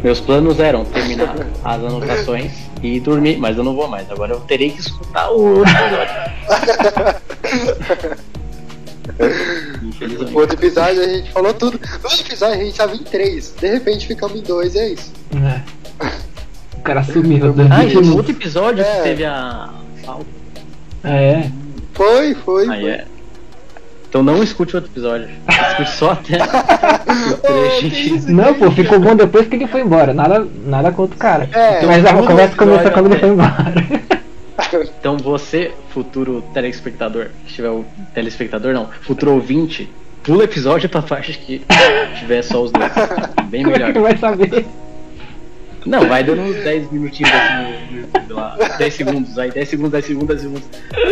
[0.04, 4.10] Meus planos eram terminar as anotações e dormir, mas eu não vou mais.
[4.10, 7.20] Agora eu terei que escutar o episódio.
[9.84, 10.32] Infelizmente.
[10.32, 11.80] No outro episódio a gente falou tudo.
[11.80, 13.54] No outro episódio a gente tava em três.
[13.60, 15.12] De repente ficamos em dois é isso.
[15.36, 15.62] É.
[16.78, 17.52] O cara sumiu.
[17.52, 18.96] do Ah, e no outro episódio É.
[18.98, 19.70] que teve a.
[20.06, 20.26] falta.
[21.04, 21.50] É.
[21.94, 22.70] Foi, foi.
[22.70, 22.90] Aí foi.
[22.92, 23.06] é.
[24.10, 25.30] Então não escute outro episódio.
[25.70, 27.86] Escute só até o Oh, trecho.
[27.88, 30.14] isso, Não, pô, ficou bom depois que ele foi embora.
[30.14, 31.50] Nada, nada contra o cara.
[31.54, 34.10] É, Mas a conversa começa episódio quando ele foi embora.
[35.00, 39.90] Então você, futuro telespectador, que tiver o telespectador não, futuro ouvinte,
[40.22, 41.64] pula o episódio pra parte que
[42.20, 42.92] tiver só os dois.
[43.46, 43.94] Bem Como é melhor.
[43.94, 44.66] que vai saber?
[45.86, 48.58] Não, vai dando uns 10 minutinhos assim no, YouTube lá.
[48.78, 50.70] 10 segundos, aí 10 segundos, 10 segundos, 10 segundos.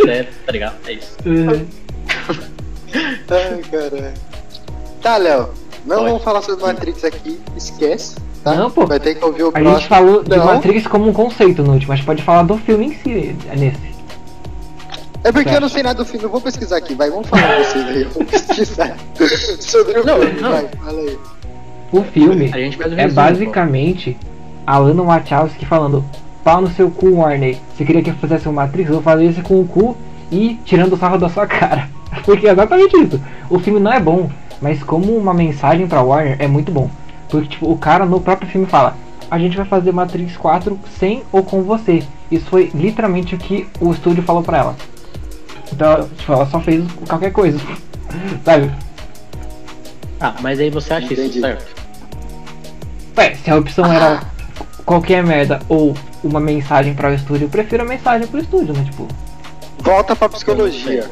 [0.08, 0.74] É, tá ligado?
[0.86, 1.16] É isso.
[3.30, 4.14] Ai, caralho.
[5.02, 5.48] Tá, Léo.
[5.86, 6.08] Não Pode.
[6.08, 7.40] vamos falar sobre Matrix aqui.
[7.56, 8.16] Esquece.
[8.44, 8.54] Tá?
[8.54, 8.86] Não, pô.
[8.86, 9.74] Vai ter que ouvir o A próximo.
[9.78, 10.44] gente falou de Não.
[10.46, 13.98] Matrix como um conceito no último, mas pode falar do filme em si nesse.
[15.24, 16.24] É porque eu não sei nada do filme.
[16.24, 16.94] Eu vou pesquisar aqui.
[16.94, 18.02] Vai, vamos falar vocês aí.
[18.02, 18.96] Eu vou pesquisar
[19.60, 20.40] sobre o Não, filme.
[20.40, 20.50] não.
[20.52, 21.18] Vai, fala aí.
[21.90, 24.16] O filme A gente faz um é resumo, basicamente
[24.66, 26.04] a Lana Wachowski falando
[26.44, 27.56] pau no seu cu, Warner.
[27.76, 28.88] Você queria que eu fizesse um Matrix?
[28.88, 29.96] Eu vou fazer isso com o cu
[30.30, 31.88] e tirando o sarro da sua cara.
[32.24, 33.20] Porque é exatamente isso.
[33.50, 36.90] O filme não é bom, mas como uma mensagem pra Warner é muito bom.
[37.28, 38.96] Porque tipo, o cara no próprio filme fala:
[39.30, 42.02] A gente vai fazer Matrix 4 sem ou com você.
[42.30, 44.76] Isso foi literalmente o que o estúdio falou pra ela.
[45.72, 47.58] Então, tipo, ela só fez qualquer coisa.
[48.44, 48.70] Sabe?
[50.20, 51.28] Ah, mas aí você acha Entendi.
[51.28, 51.64] isso certo?
[53.16, 54.20] Ué, se a opção era
[54.84, 58.84] qualquer merda ou uma mensagem para o estúdio, eu prefiro a mensagem pro estúdio, né?
[58.84, 59.06] Tipo,
[59.80, 61.08] Volta pra psicologia.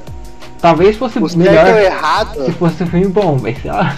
[0.61, 2.45] Talvez fosse O certo melhor ou errado.
[2.45, 3.97] se fosse um filme bom, mas sei lá.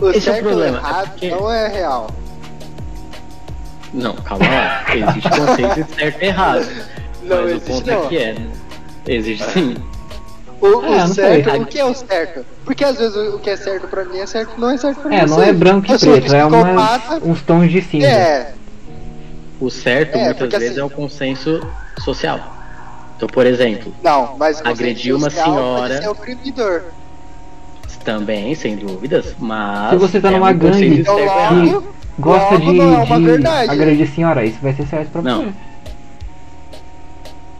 [0.00, 2.10] O Esse é o problema, é errado porque- não é real.
[3.92, 4.84] Não, calma lá.
[4.94, 6.68] Existe conceito de certo e errado.
[7.22, 8.04] Não mas o existe, ponto não.
[8.04, 8.32] é que é.
[8.34, 8.46] né?
[9.06, 9.76] Existe sim.
[10.60, 11.60] O, o É, certo, sei.
[11.60, 12.46] o que é o certo?
[12.64, 15.14] Porque às vezes o que é certo pra mim é certo não é certo pra
[15.14, 18.06] É, não é branco e preto, é uma, uns tons de cinza.
[18.06, 18.52] É,
[19.58, 21.60] O certo É, muitas vezes assim- é o consenso
[21.98, 22.40] social.
[23.20, 26.10] Então, por exemplo, não, mas o Agrediu uma senhora.
[26.10, 26.84] Oprimidor.
[28.02, 29.90] também, sem dúvidas, mas.
[29.90, 31.94] Se você tá é numa um gangue de Então certo logo.
[32.18, 32.78] Gosta logo de,
[33.38, 35.42] não é de agredir senhora, isso vai ser certo pra Não.
[35.44, 35.52] você.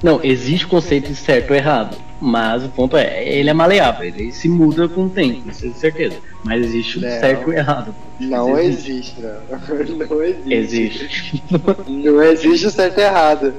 [0.03, 1.95] Não, existe conceito de certo ou errado.
[2.23, 5.71] Mas o ponto é, ele é maleável, ele se muda com o tempo, isso é
[5.71, 6.17] certeza.
[6.43, 7.09] Mas existe o Não.
[7.21, 7.95] certo e errado.
[8.19, 8.93] Não Existe.
[8.93, 10.07] existe, não.
[10.09, 10.55] Não existe.
[10.55, 11.43] Existe.
[11.87, 13.53] Não existe o certo e errado.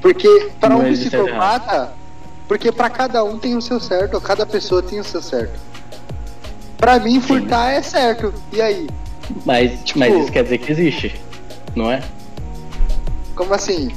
[0.00, 1.92] Porque para um e psicopata,
[2.46, 5.58] porque para cada um tem o seu certo, cada pessoa tem o seu certo.
[6.78, 8.32] Pra mim, furtar é certo.
[8.52, 8.86] E aí?
[9.44, 11.14] Mas, Tipo- mas isso quer dizer que existe,
[11.74, 12.00] não é?
[13.34, 13.90] Como assim?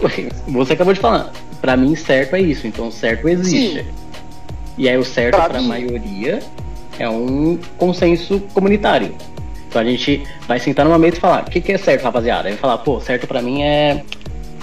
[0.48, 1.30] Você acabou de falar.
[1.60, 2.66] Pra mim, certo é isso.
[2.66, 3.80] Então, certo existe.
[3.82, 3.86] Sim.
[4.78, 5.68] E aí, o certo Pra pra mim.
[5.68, 6.38] maioria
[6.98, 9.14] é um consenso comunitário.
[9.68, 12.48] Então, a gente vai sentar numa mesa e falar: o que, que é certo, rapaziada?
[12.48, 14.02] Aí vai falar: pô, certo pra mim é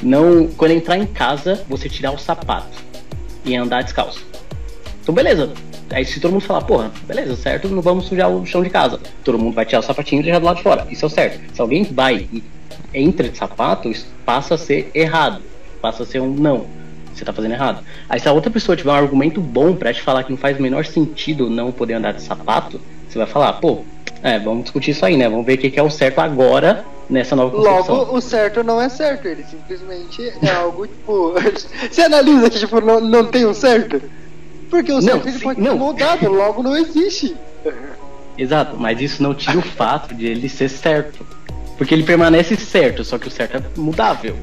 [0.02, 0.48] não.
[0.48, 2.84] Quando entrar em casa, você tirar o sapato
[3.46, 4.26] e andar descalço.
[5.02, 5.52] Então, beleza.
[5.90, 9.00] Aí, se todo mundo falar: porra, beleza, certo, não vamos sujar o chão de casa.
[9.24, 10.86] Todo mundo vai tirar o sapatinho e deixar do lado de fora.
[10.90, 11.40] Isso é o certo.
[11.54, 12.44] Se alguém vai e
[12.94, 15.42] entra de sapato, isso passa a ser errado.
[15.82, 16.66] Passa a ser um não.
[17.14, 17.84] Você tá fazendo errado.
[18.08, 20.60] Aí se a outra pessoa tiver um argumento bom pra te falar que não faz
[20.60, 22.80] o menor sentido não poder andar de sapato,
[23.10, 23.84] você vai falar, pô,
[24.22, 25.28] é, vamos discutir isso aí, né?
[25.28, 27.96] Vamos ver o que é o certo agora nessa nova concepção.
[27.96, 31.34] Logo, o certo não é certo, ele simplesmente é algo tipo.
[31.90, 34.02] Você analisa que tipo, não, não tem um certo?
[34.70, 35.72] Porque o certo ele sim, pode não.
[35.72, 37.36] ser moldado, logo não existe.
[38.38, 41.26] Exato, mas isso não tira o fato de ele ser certo.
[41.78, 44.36] Porque ele permanece certo, só que o certo é mudável.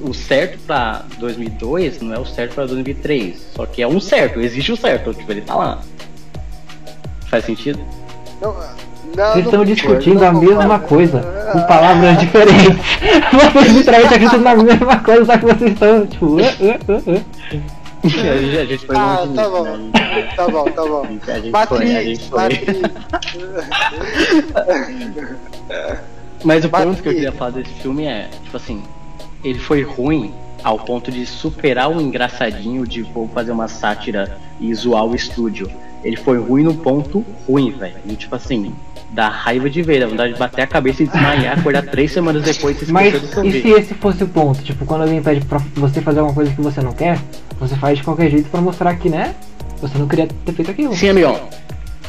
[0.00, 3.52] O certo pra 2002 não é o certo pra 2003.
[3.54, 5.82] Só que é um certo, existe o certo, tipo, ele tá lá.
[7.28, 7.80] Faz sentido?
[8.40, 8.54] Não,
[9.16, 11.20] não, Vocês não estão discutindo não a mesma coisa,
[11.52, 12.76] com Ah, palavras diferentes.
[13.52, 17.24] Vocês literalmente acreditam na mesma coisa, só que vocês estão, tipo, uh, uh, uh,
[18.04, 19.64] a gente, a gente foi Ah, tá bom.
[19.64, 19.90] né?
[20.32, 21.02] A Tá bom, tá bom.
[21.02, 22.48] A gente, a foi, a gente foi.
[26.44, 28.82] Mas o ponto que eu queria falar desse filme é, tipo assim,
[29.42, 34.72] ele foi ruim ao ponto de superar o engraçadinho de vou fazer uma sátira e
[34.74, 35.70] zoar o estúdio.
[36.06, 37.96] Ele foi ruim no ponto ruim, velho.
[38.06, 38.72] E tipo assim,
[39.10, 42.44] dá raiva de ver, dá vontade de bater a cabeça e desmaiar, acordar três semanas
[42.44, 44.62] depois e se Mas e se esse fosse o ponto?
[44.62, 47.18] Tipo, quando alguém pede pra você fazer alguma coisa que você não quer,
[47.58, 49.34] você faz de qualquer jeito pra mostrar que, né?
[49.80, 50.94] Você não queria ter feito aquilo.
[50.94, 51.40] Sim, amigão.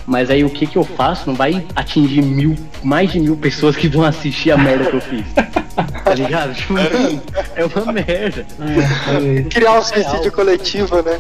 [0.06, 3.76] Mas aí o que que eu faço não vai atingir mil, mais de mil pessoas
[3.76, 5.26] que vão assistir a merda que eu fiz.
[6.04, 6.54] Tá ligado?
[6.54, 7.22] Tipo, mano,
[7.56, 8.46] é uma merda.
[8.60, 11.20] É, é, Criar um suicídio coletivo, né?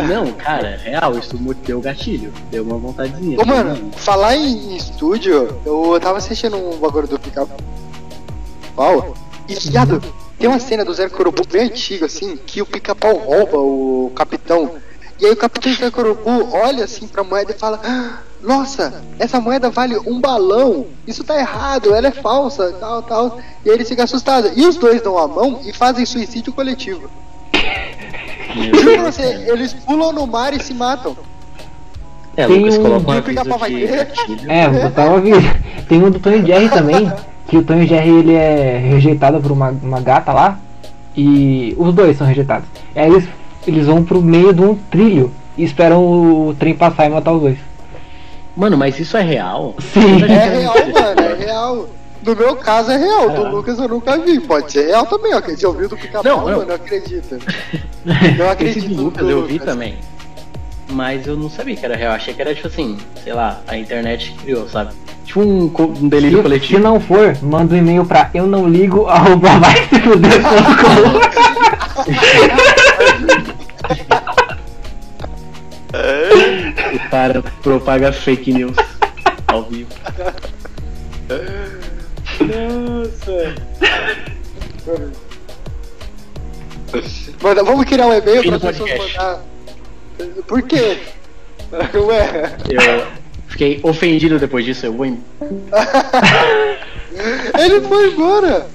[0.00, 2.32] Não, cara, é real, isso deu gatilho.
[2.50, 3.38] Deu uma vontadezinha.
[3.40, 9.14] Ô, mano, falar em estúdio, eu tava assistindo um bagulho do pica-pau.
[9.48, 10.02] E, viado,
[10.38, 14.76] tem uma cena do Zé Corubu bem antiga, assim, que o pica-pau rouba o capitão.
[15.20, 19.40] E aí o capitão Zé Corubu olha assim pra moeda e fala: "Ah, Nossa, essa
[19.40, 20.86] moeda vale um balão.
[21.06, 23.38] Isso tá errado, ela é falsa, tal, tal.
[23.64, 24.50] E aí ele fica assustado.
[24.56, 27.08] E os dois dão a mão e fazem suicídio coletivo.
[28.54, 31.16] Juro pra você, eles pulam no mar e se matam.
[32.36, 33.84] É, Tem Lucas um- coloca um o aviso vai de.
[34.50, 35.38] É, eu tava ouvindo.
[35.88, 37.12] Tem um do Tom e Jerry também,
[37.46, 40.58] que o Tom e Jerry ele é rejeitado por uma, uma gata lá,
[41.16, 42.66] e os dois são rejeitados.
[42.96, 43.28] E aí eles,
[43.66, 47.42] eles vão pro meio de um trilho e esperam o trem passar e matar os
[47.42, 47.58] dois.
[48.56, 49.74] Mano, mas isso é real?
[49.78, 50.22] Sim.
[50.24, 51.86] É real, mano, é real.
[52.24, 54.38] No meu caso é real, do Lucas eu nunca vi.
[54.40, 55.40] Pode ser real também, ó.
[55.40, 56.58] Quem você ouviu do pica-pau, Não, não.
[56.58, 57.38] mano, acredita.
[58.04, 58.88] Não Esse acredito.
[58.88, 59.66] de Lucas no eu vi Lucas.
[59.68, 59.96] também.
[60.90, 62.12] Mas eu não sabia que era real.
[62.12, 64.92] Achei que era tipo assim, sei lá, a internet criou, sabe?
[65.24, 66.80] Tipo um, co- um delírio Se, se coletivo.
[66.80, 70.42] não for, manda um e-mail pra eu não ligo arroba vai se fuder
[76.94, 78.76] O cara propaga fake news
[79.46, 79.90] ao vivo.
[82.44, 83.54] Nossa.
[87.42, 89.40] Manda, vamos criar um e-mail para pessoas mandar.
[90.46, 90.98] Por quê?
[91.72, 93.06] Ué, Eu
[93.48, 94.86] fiquei ofendido depois disso.
[94.86, 95.20] Eu vou em.
[97.58, 98.66] ele foi embora.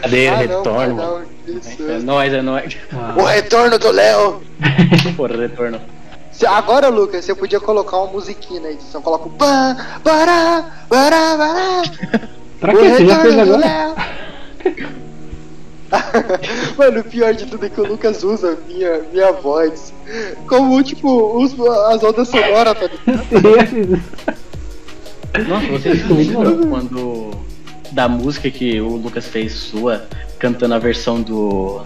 [0.00, 0.28] Cadê?
[0.28, 0.96] Ah, não, retorno.
[0.96, 1.90] não, isso.
[1.90, 2.76] É nóis, é nóis.
[3.16, 4.42] O retorno do Léo.
[5.16, 5.80] Porra, retorno.
[6.46, 9.02] Agora, Lucas, você podia colocar uma musiquinha na edição.
[9.02, 11.82] Coloca o pá, bará, bará, bará.
[12.62, 12.88] Pra que?
[12.90, 13.94] Você já fez agora?
[16.78, 19.92] Mano, o pior de tudo é que o Lucas usa minha, minha voz
[20.46, 21.52] como, tipo, os,
[21.90, 23.26] as ondas sonoras, tá ligado?
[25.36, 25.48] Isso.
[25.48, 27.30] Nossa, vocês lembram quando.
[27.90, 30.06] Da música que o Lucas fez sua,
[30.38, 31.82] cantando a versão do.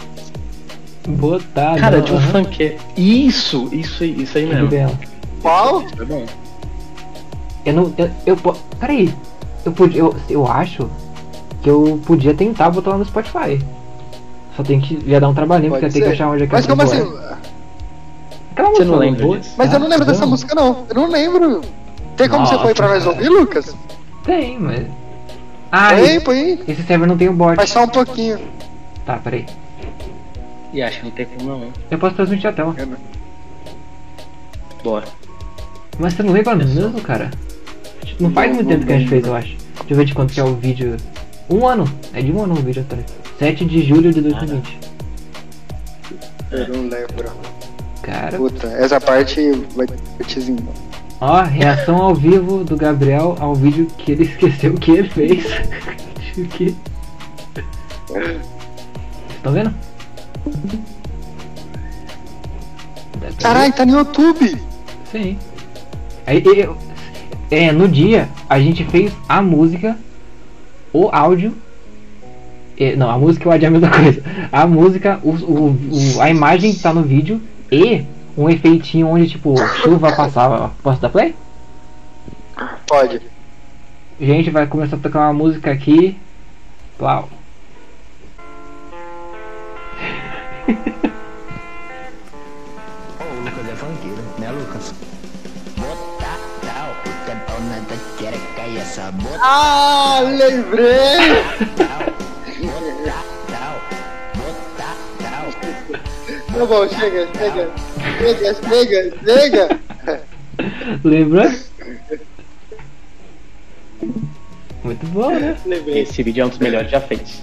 [1.09, 1.77] Botar.
[1.77, 2.77] Cara, não, de um funk.
[2.97, 4.69] Isso, isso, aí- isso aí mesmo.
[5.43, 5.83] Qual?
[6.07, 6.27] Bom.
[7.65, 7.95] Eu não.
[7.97, 8.37] Eu, eu
[8.79, 9.13] Peraí.
[9.67, 10.89] Eu, podia, eu, eu acho
[11.63, 13.61] que eu podia tentar botar lá no Spotify.
[14.57, 15.03] Só tem que.
[15.07, 16.83] Já dar um trabalhinho, porque eu Pode tenho que achar onde é que Mas como
[16.83, 16.99] assim?
[17.01, 17.37] é.
[18.53, 19.55] Aquela Você não música lembra disso?
[19.59, 20.29] Mas eu não Ah, lembro dessa não.
[20.29, 20.87] música, não.
[20.89, 21.61] Eu não lembro.
[22.17, 23.77] Tem como você Nossa, pôr pra nós ouvir, Lucas?
[24.25, 24.87] Tem, mas.
[25.71, 26.65] Ah, Põe aí, esse, põe aí.
[26.69, 27.57] esse server não tem o bot.
[27.57, 28.39] Mas só um pouquinho.
[29.05, 29.45] Tá, peraí.
[30.73, 31.69] E acho que não tem como não?
[31.91, 32.75] Eu posso transmitir a tela.
[34.83, 35.05] Bora.
[35.99, 37.31] Mas você não lembra mesmo, cara?
[38.19, 39.49] Não faz muito tempo que a gente fez, eu acho.
[39.57, 40.97] Deixa eu ver de quanto que é o vídeo.
[41.51, 41.85] Um ano.
[42.13, 43.05] É de um ano o vídeo atrás.
[43.39, 44.79] 7 de julho de 2020.
[46.51, 47.31] Eu não lembro.
[48.03, 48.37] Cara.
[48.39, 49.41] Puta, essa parte
[49.75, 49.87] vai
[50.27, 50.67] tezinho.
[51.21, 55.45] Ó, reação ao vivo do Gabriel ao vídeo que ele esqueceu que ele fez.
[56.37, 56.77] O que?
[58.09, 58.37] Vocês
[59.37, 59.75] estão vendo?
[63.21, 64.61] Ter Caralho, tá no YouTube.
[65.11, 65.39] Sim.
[66.27, 66.77] Aí, eu-
[67.51, 69.97] é, no dia, a gente fez a música,
[70.93, 71.55] o áudio
[72.79, 74.23] É, Não, a música e o áudio é a mesma coisa.
[74.53, 75.71] A música, o, o,
[76.17, 77.41] o- a imagem tá no vídeo
[77.73, 78.05] e
[78.37, 80.73] um efeitinho onde, tipo, chuva passava.
[80.83, 81.35] Posso dar play?
[82.87, 83.21] Pode.
[84.21, 86.17] Gente, vai começar a tocar uma música aqui.
[86.99, 87.29] Plau.
[93.21, 94.95] Ô, o Lucas é funkeiro, né, Lucas?
[98.79, 101.19] Essa bota Ah, lembrei!
[106.53, 107.71] Tá bom, chega, chega.
[108.19, 109.81] Chega, chega, chega.
[111.05, 111.55] Lembra?
[114.83, 115.57] Muito bom, né?
[115.67, 116.03] Lembrei.
[116.03, 117.41] Esse vídeo é um dos melhores já feitos.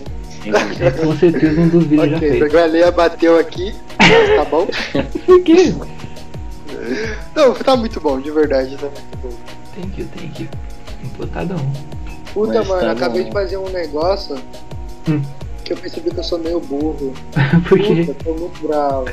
[0.80, 2.50] É com certeza um dos vídeos já Ok, feitos.
[2.50, 4.68] a Galeia bateu aqui, tá bom?
[5.26, 5.74] Por quê?
[7.36, 9.53] Não, tá muito bom, de verdade, tá muito bom.
[9.76, 10.50] Thank you, thank you.
[11.04, 11.58] Empotadão.
[12.34, 13.28] Puta, Mas mano, tá acabei bom.
[13.30, 14.36] de fazer um negócio
[15.10, 15.22] Hum.
[15.66, 17.14] que eu percebi que eu sou meio burro.
[17.68, 18.06] Por quê?
[18.08, 19.10] Puta, tô muito bravo.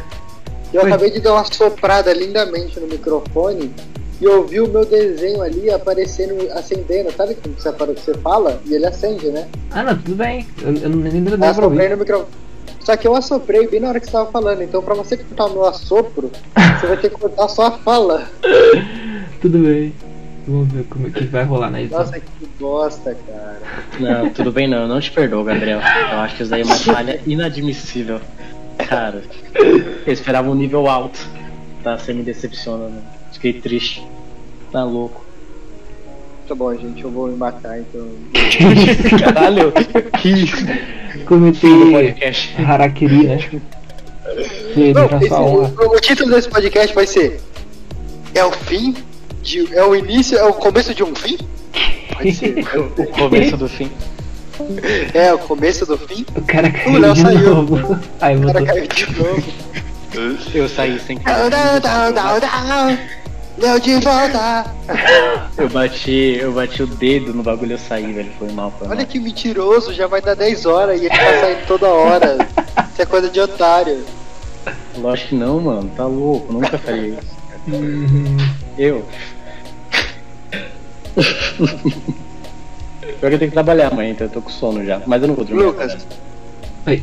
[0.72, 0.86] Eu Oi.
[0.86, 3.74] acabei de dar uma soprada lindamente no microfone
[4.20, 7.10] e ouvi o meu desenho ali aparecendo, acendendo.
[7.12, 9.48] Sabe quando você, apare- você fala e ele acende, né?
[9.72, 10.46] Ah, não, tudo bem.
[10.62, 11.90] Eu, eu não- nem deu pra assoprei ouvir.
[11.90, 12.28] no microfone.
[12.80, 14.62] Só que eu assoprei bem na hora que você tava falando.
[14.62, 16.30] Então, pra você cortar o meu assopro,
[16.80, 18.28] você vai ter que cortar só a fala.
[19.42, 19.92] Tudo bem.
[20.46, 22.00] Vamos ver como é que vai rolar na edição.
[22.00, 23.60] Nossa, que bosta, cara.
[23.98, 25.78] Não, tudo bem não, eu não te perdoo, Gabriel.
[25.80, 28.20] Eu acho que isso daí é uma falha inadmissível.
[28.88, 29.22] Cara,
[29.54, 31.20] eu esperava um nível alto.
[31.84, 33.00] Tá, você me decepciona, né?
[33.32, 34.06] Fiquei triste.
[34.72, 35.24] Tá louco.
[36.48, 38.08] Tá bom, gente, eu vou me matar, então.
[39.22, 39.72] Caralho,
[40.20, 40.66] que isso?
[41.26, 42.54] Comentei podcast.
[42.62, 43.38] Harakiri, né?
[44.94, 47.40] Não, esse- o, o título desse podcast vai ser
[48.34, 48.94] É o fim?
[49.42, 51.38] De, é o início, é o começo de um fim?
[52.14, 52.64] Pode ser.
[52.98, 53.90] O começo do fim.
[55.14, 56.26] É o começo do fim?
[56.36, 57.54] O cara O caiu Léo de saiu.
[57.54, 57.98] novo.
[58.20, 59.42] Aí O cara caiu de novo.
[60.54, 61.18] Eu saí sem.
[63.58, 64.66] Deu de volta.
[65.56, 68.30] Eu bati, eu bati o dedo no bagulho e eu saí, velho.
[68.38, 68.96] Foi mal, foi mal.
[68.96, 72.38] Olha que mentiroso, já vai dar 10 horas e ele tá saindo toda hora.
[72.92, 74.04] Isso é coisa de otário.
[74.96, 75.90] Lógico que não, mano.
[75.96, 77.40] Tá louco, nunca faria isso.
[77.68, 78.36] Uhum.
[78.78, 79.04] Eu.
[83.18, 85.00] Pior que eu tenho que trabalhar amanhã, então eu tô com sono já.
[85.06, 85.64] Mas eu não vou dormir.
[85.64, 85.96] Lucas.
[86.86, 87.02] Oi.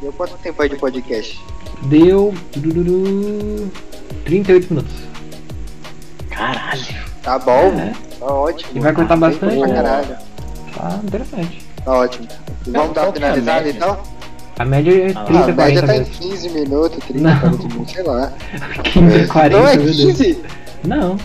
[0.00, 1.40] deu quanto tempo aí de podcast?
[1.84, 2.34] Deu.
[2.56, 3.70] dururu,
[4.24, 4.92] 38 minutos.
[6.30, 7.04] Caralho.
[7.22, 7.92] Tá bom, É.
[8.18, 8.70] tá ótimo.
[8.74, 9.58] E vai cortar Bem bastante?
[9.58, 10.16] pra caralho.
[10.74, 11.62] Tá interessante.
[11.84, 12.28] Tá ótimo.
[12.66, 13.76] Vamos dar uma é finalizada média?
[13.76, 13.98] então?
[14.58, 16.14] A média é Ah, 30, Ah, a média 40 tá em mesmo.
[16.14, 17.40] 15 minutos, 30, Não.
[17.40, 18.32] 40 minutos, sei lá.
[18.84, 19.96] 15, 40, Não é meu Deus.
[19.96, 20.42] 15?
[20.86, 21.16] Não.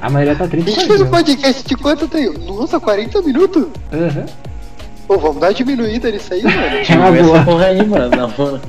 [0.00, 1.10] A maioria tá A 30 gente fez um 40.
[1.10, 2.38] podcast de quanto tempo?
[2.40, 3.66] Nossa, 40 minutos?
[3.92, 4.26] Aham.
[5.08, 6.56] Pô, vamos dar uma diminuída nisso aí, mano.
[6.58, 7.44] É uma Essa boa.
[7.44, 8.10] porra aí, mano.
[8.16, 8.60] Não, mano.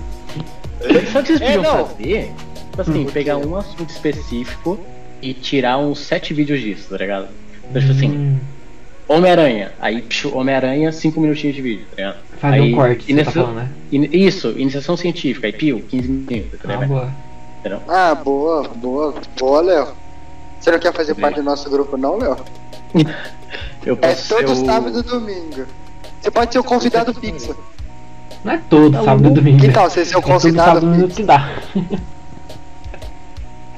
[0.81, 1.85] Sabe o que vocês É, podiam não.
[1.87, 2.31] fazer?
[2.69, 3.09] Tipo assim, Hum.
[3.11, 4.79] pegar um assunto específico
[5.21, 7.27] e tirar uns sete vídeos disso, tá ligado?
[7.69, 8.37] Então, tipo assim, Hum,
[9.09, 9.71] Homem-Aranha.
[9.81, 12.17] Aí, Homem-Aranha, 5 minutinhos de vídeo, tá ligado?
[12.39, 13.69] fazer aí, um corte, você tá inicia- falando, né?
[13.91, 16.87] in- Isso, iniciação científica, aí pio, 15 minutos, tá Ah, ligado?
[16.87, 17.11] boa.
[17.59, 17.79] Entendeu?
[17.87, 19.15] Ah, boa, boa.
[19.39, 19.87] Boa, Léo.
[20.59, 21.21] Você não quer fazer Sim.
[21.21, 22.37] parte do nosso grupo, não, Léo?
[23.85, 24.55] Eu É todo eu...
[24.55, 25.65] sábado e domingo.
[26.21, 27.55] Você pode ser o convidado fixo.
[28.43, 29.59] Não é todo Tá sábado e domingo.
[29.59, 31.15] Que tal você ser o É todo convidado sábado domingo fixo?
[31.17, 31.49] que dá.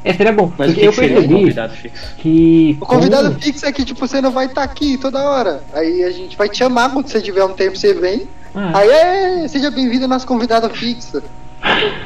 [0.02, 0.50] É, seria bom.
[0.58, 2.16] Mas o porque que eu um percebi convidado fixo?
[2.18, 2.78] que.
[2.80, 5.62] O convidado como- fixo é que, tipo, você não vai estar aqui toda hora.
[5.74, 8.26] Aí a gente vai te chamar quando você tiver um tempo, você vem.
[8.56, 11.22] Ah, Aí, é, seja bem-vindo ao nosso convidado fixo.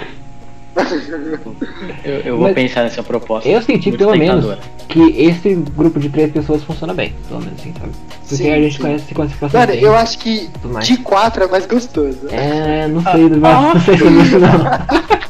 [2.04, 3.48] Eu, eu vou Mas- pensar nessa proposta.
[3.48, 4.58] Eu senti pelo menos
[4.90, 7.92] que esse grupo de três pessoas funciona bem, pelo menos assim, sabe?
[8.22, 8.82] Porque Sim, a gente sim.
[8.82, 9.54] conhece, se conhece bastante.
[9.68, 10.50] Mano, bem, eu acho que
[10.84, 12.20] de quatro é mais gostoso.
[12.32, 13.74] É, não sei, não, Ah.
[13.76, 14.50] não sei sobre isso não.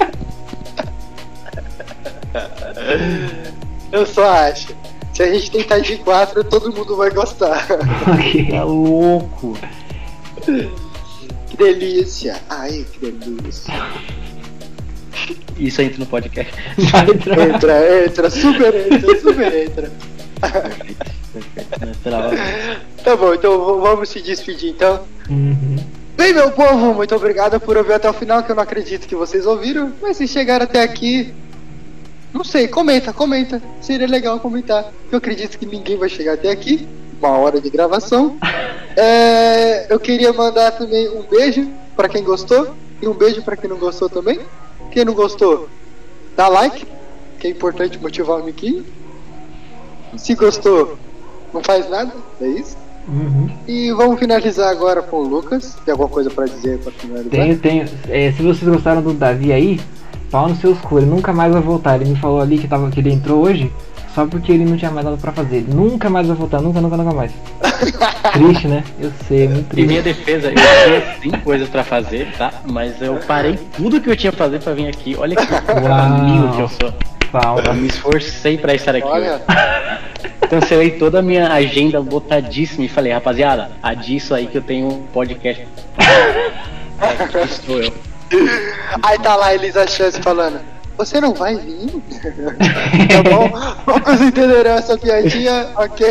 [3.91, 4.68] Eu só acho.
[5.14, 7.68] Se a gente tentar de quatro, todo mundo vai gostar.
[8.12, 8.48] ok.
[8.50, 9.56] Tá louco.
[10.41, 12.38] que delícia.
[12.50, 13.74] Ai, que delícia.
[15.58, 16.54] Isso entra no podcast.
[16.91, 17.49] Vai entrar.
[17.49, 19.91] Entra, entra, super entra, super entra.
[20.39, 21.06] Perfeito,
[21.80, 22.82] perfeito.
[23.04, 25.01] Tá bom, então vamos se despedir então.
[25.30, 25.78] Uhum.
[26.16, 29.16] Bem, meu povo, muito obrigado por ouvir até o final, que eu não acredito que
[29.16, 29.91] vocês ouviram.
[30.01, 31.34] Mas se chegaram até aqui,
[32.34, 33.62] não sei, comenta, comenta.
[33.80, 34.91] Seria legal comentar.
[35.12, 36.88] Eu acredito que ninguém vai chegar até aqui.
[37.20, 38.38] Uma hora de gravação.
[38.95, 43.68] É, eu queria mandar também um beijo pra quem gostou e um beijo pra quem
[43.68, 44.39] não gostou também.
[44.94, 45.68] Quem não gostou,
[46.38, 46.86] dá like,
[47.39, 48.86] que é importante motivar o Miquinho.
[50.16, 51.00] Se gostou,
[51.52, 52.78] não faz nada, é isso.
[53.08, 53.50] Uhum.
[53.68, 55.76] E vamos finalizar agora com o Lucas.
[55.84, 57.32] Tem alguma coisa pra dizer pra finalizar?
[57.32, 57.89] Tenho, tenho.
[58.08, 59.82] É, se vocês gostaram do Davi aí,
[60.30, 62.00] pau no seus cu, ele nunca mais vai voltar.
[62.00, 63.74] Ele me falou ali que, tava, que ele entrou hoje
[64.14, 65.66] só porque ele não tinha mais nada pra fazer.
[65.68, 67.32] Nunca mais vai voltar, nunca, nunca, nunca mais.
[68.34, 68.84] triste, né?
[68.99, 70.20] Eu sei, é muito Em minha triste.
[70.20, 72.51] defesa, eu tinha sim coisas pra fazer, tá?
[72.66, 75.16] Mas eu parei tudo que eu tinha pra fazer pra vir aqui.
[75.18, 76.93] Olha que caminho que eu sou.
[77.32, 77.59] Pau.
[77.59, 79.07] Eu me esforcei pra estar aqui.
[79.07, 79.41] Olha,
[80.49, 84.88] Cancelei toda a minha agenda lotadíssima e falei, rapaziada, adia isso aí que eu tenho
[84.88, 85.66] um podcast.
[85.97, 87.91] É, aqui estou eu.
[89.01, 90.59] aí tá lá a Elisa Chance falando.
[90.98, 91.89] Você não vai vir?
[93.08, 93.50] tá bom?
[94.06, 95.68] Vocês entenderão essa piadinha?
[95.76, 96.06] Ok.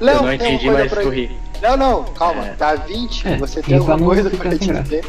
[0.00, 1.36] Léo, Eu não tem entendi, mas pra- sorri.
[1.62, 2.46] Não, não, calma.
[2.48, 2.54] É.
[2.58, 4.82] Dá 20, É, você tem rir pra alguma não coisa pra sem graça.
[4.82, 5.04] dizer?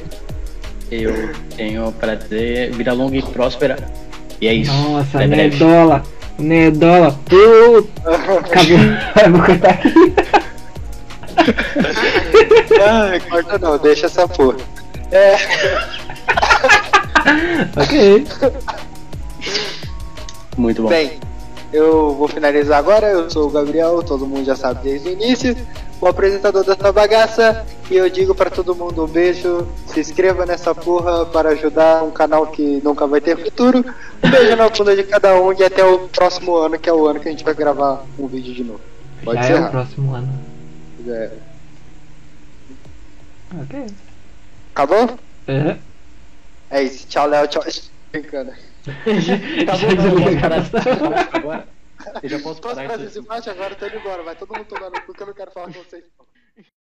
[0.92, 3.78] Eu tenho pra dizer vida longa e próspera.
[4.40, 4.72] E é isso.
[4.72, 5.56] Nossa, Até breve.
[5.58, 6.04] Nedola.
[6.38, 7.20] Nedola.
[7.26, 8.12] Puta.
[8.12, 8.78] Acabou.
[9.26, 10.14] Eu vou cortar aqui.
[12.88, 14.58] Ai, corta não, deixa essa porra.
[15.12, 15.36] É,
[17.76, 18.26] ok.
[20.58, 20.90] Muito bom.
[20.90, 21.20] bem,
[21.72, 23.08] eu vou finalizar agora.
[23.08, 25.58] Eu sou o Gabriel, todo mundo já sabe desde o início,
[26.00, 27.66] o apresentador dessa bagaça.
[27.90, 29.68] E eu digo pra todo mundo um beijo.
[29.88, 33.84] Se inscreva nessa porra para ajudar um canal que nunca vai ter futuro.
[34.24, 37.08] Um beijo na bunda de cada um e até o próximo ano, que é o
[37.08, 38.82] ano que a gente vai gravar um vídeo de novo.
[39.24, 39.54] Pode Já ser?
[39.54, 40.40] é o próximo ano.
[41.08, 41.32] É.
[43.62, 43.86] Ok.
[44.74, 45.10] Acabou?
[45.48, 45.78] Uhum.
[46.74, 47.08] É isso.
[47.08, 47.48] Tchau, Léo.
[47.48, 47.64] Tchau.
[48.12, 48.52] Brincando.
[48.86, 50.42] Já eu posso desliga.
[50.42, 51.68] parar agora.
[52.22, 53.20] Eu já posso Posso parar fazer isso.
[53.20, 53.76] esse parte agora?
[53.76, 54.24] Tô indo embora.
[54.24, 56.04] Vai todo mundo tomar no cu que eu não quero falar com vocês.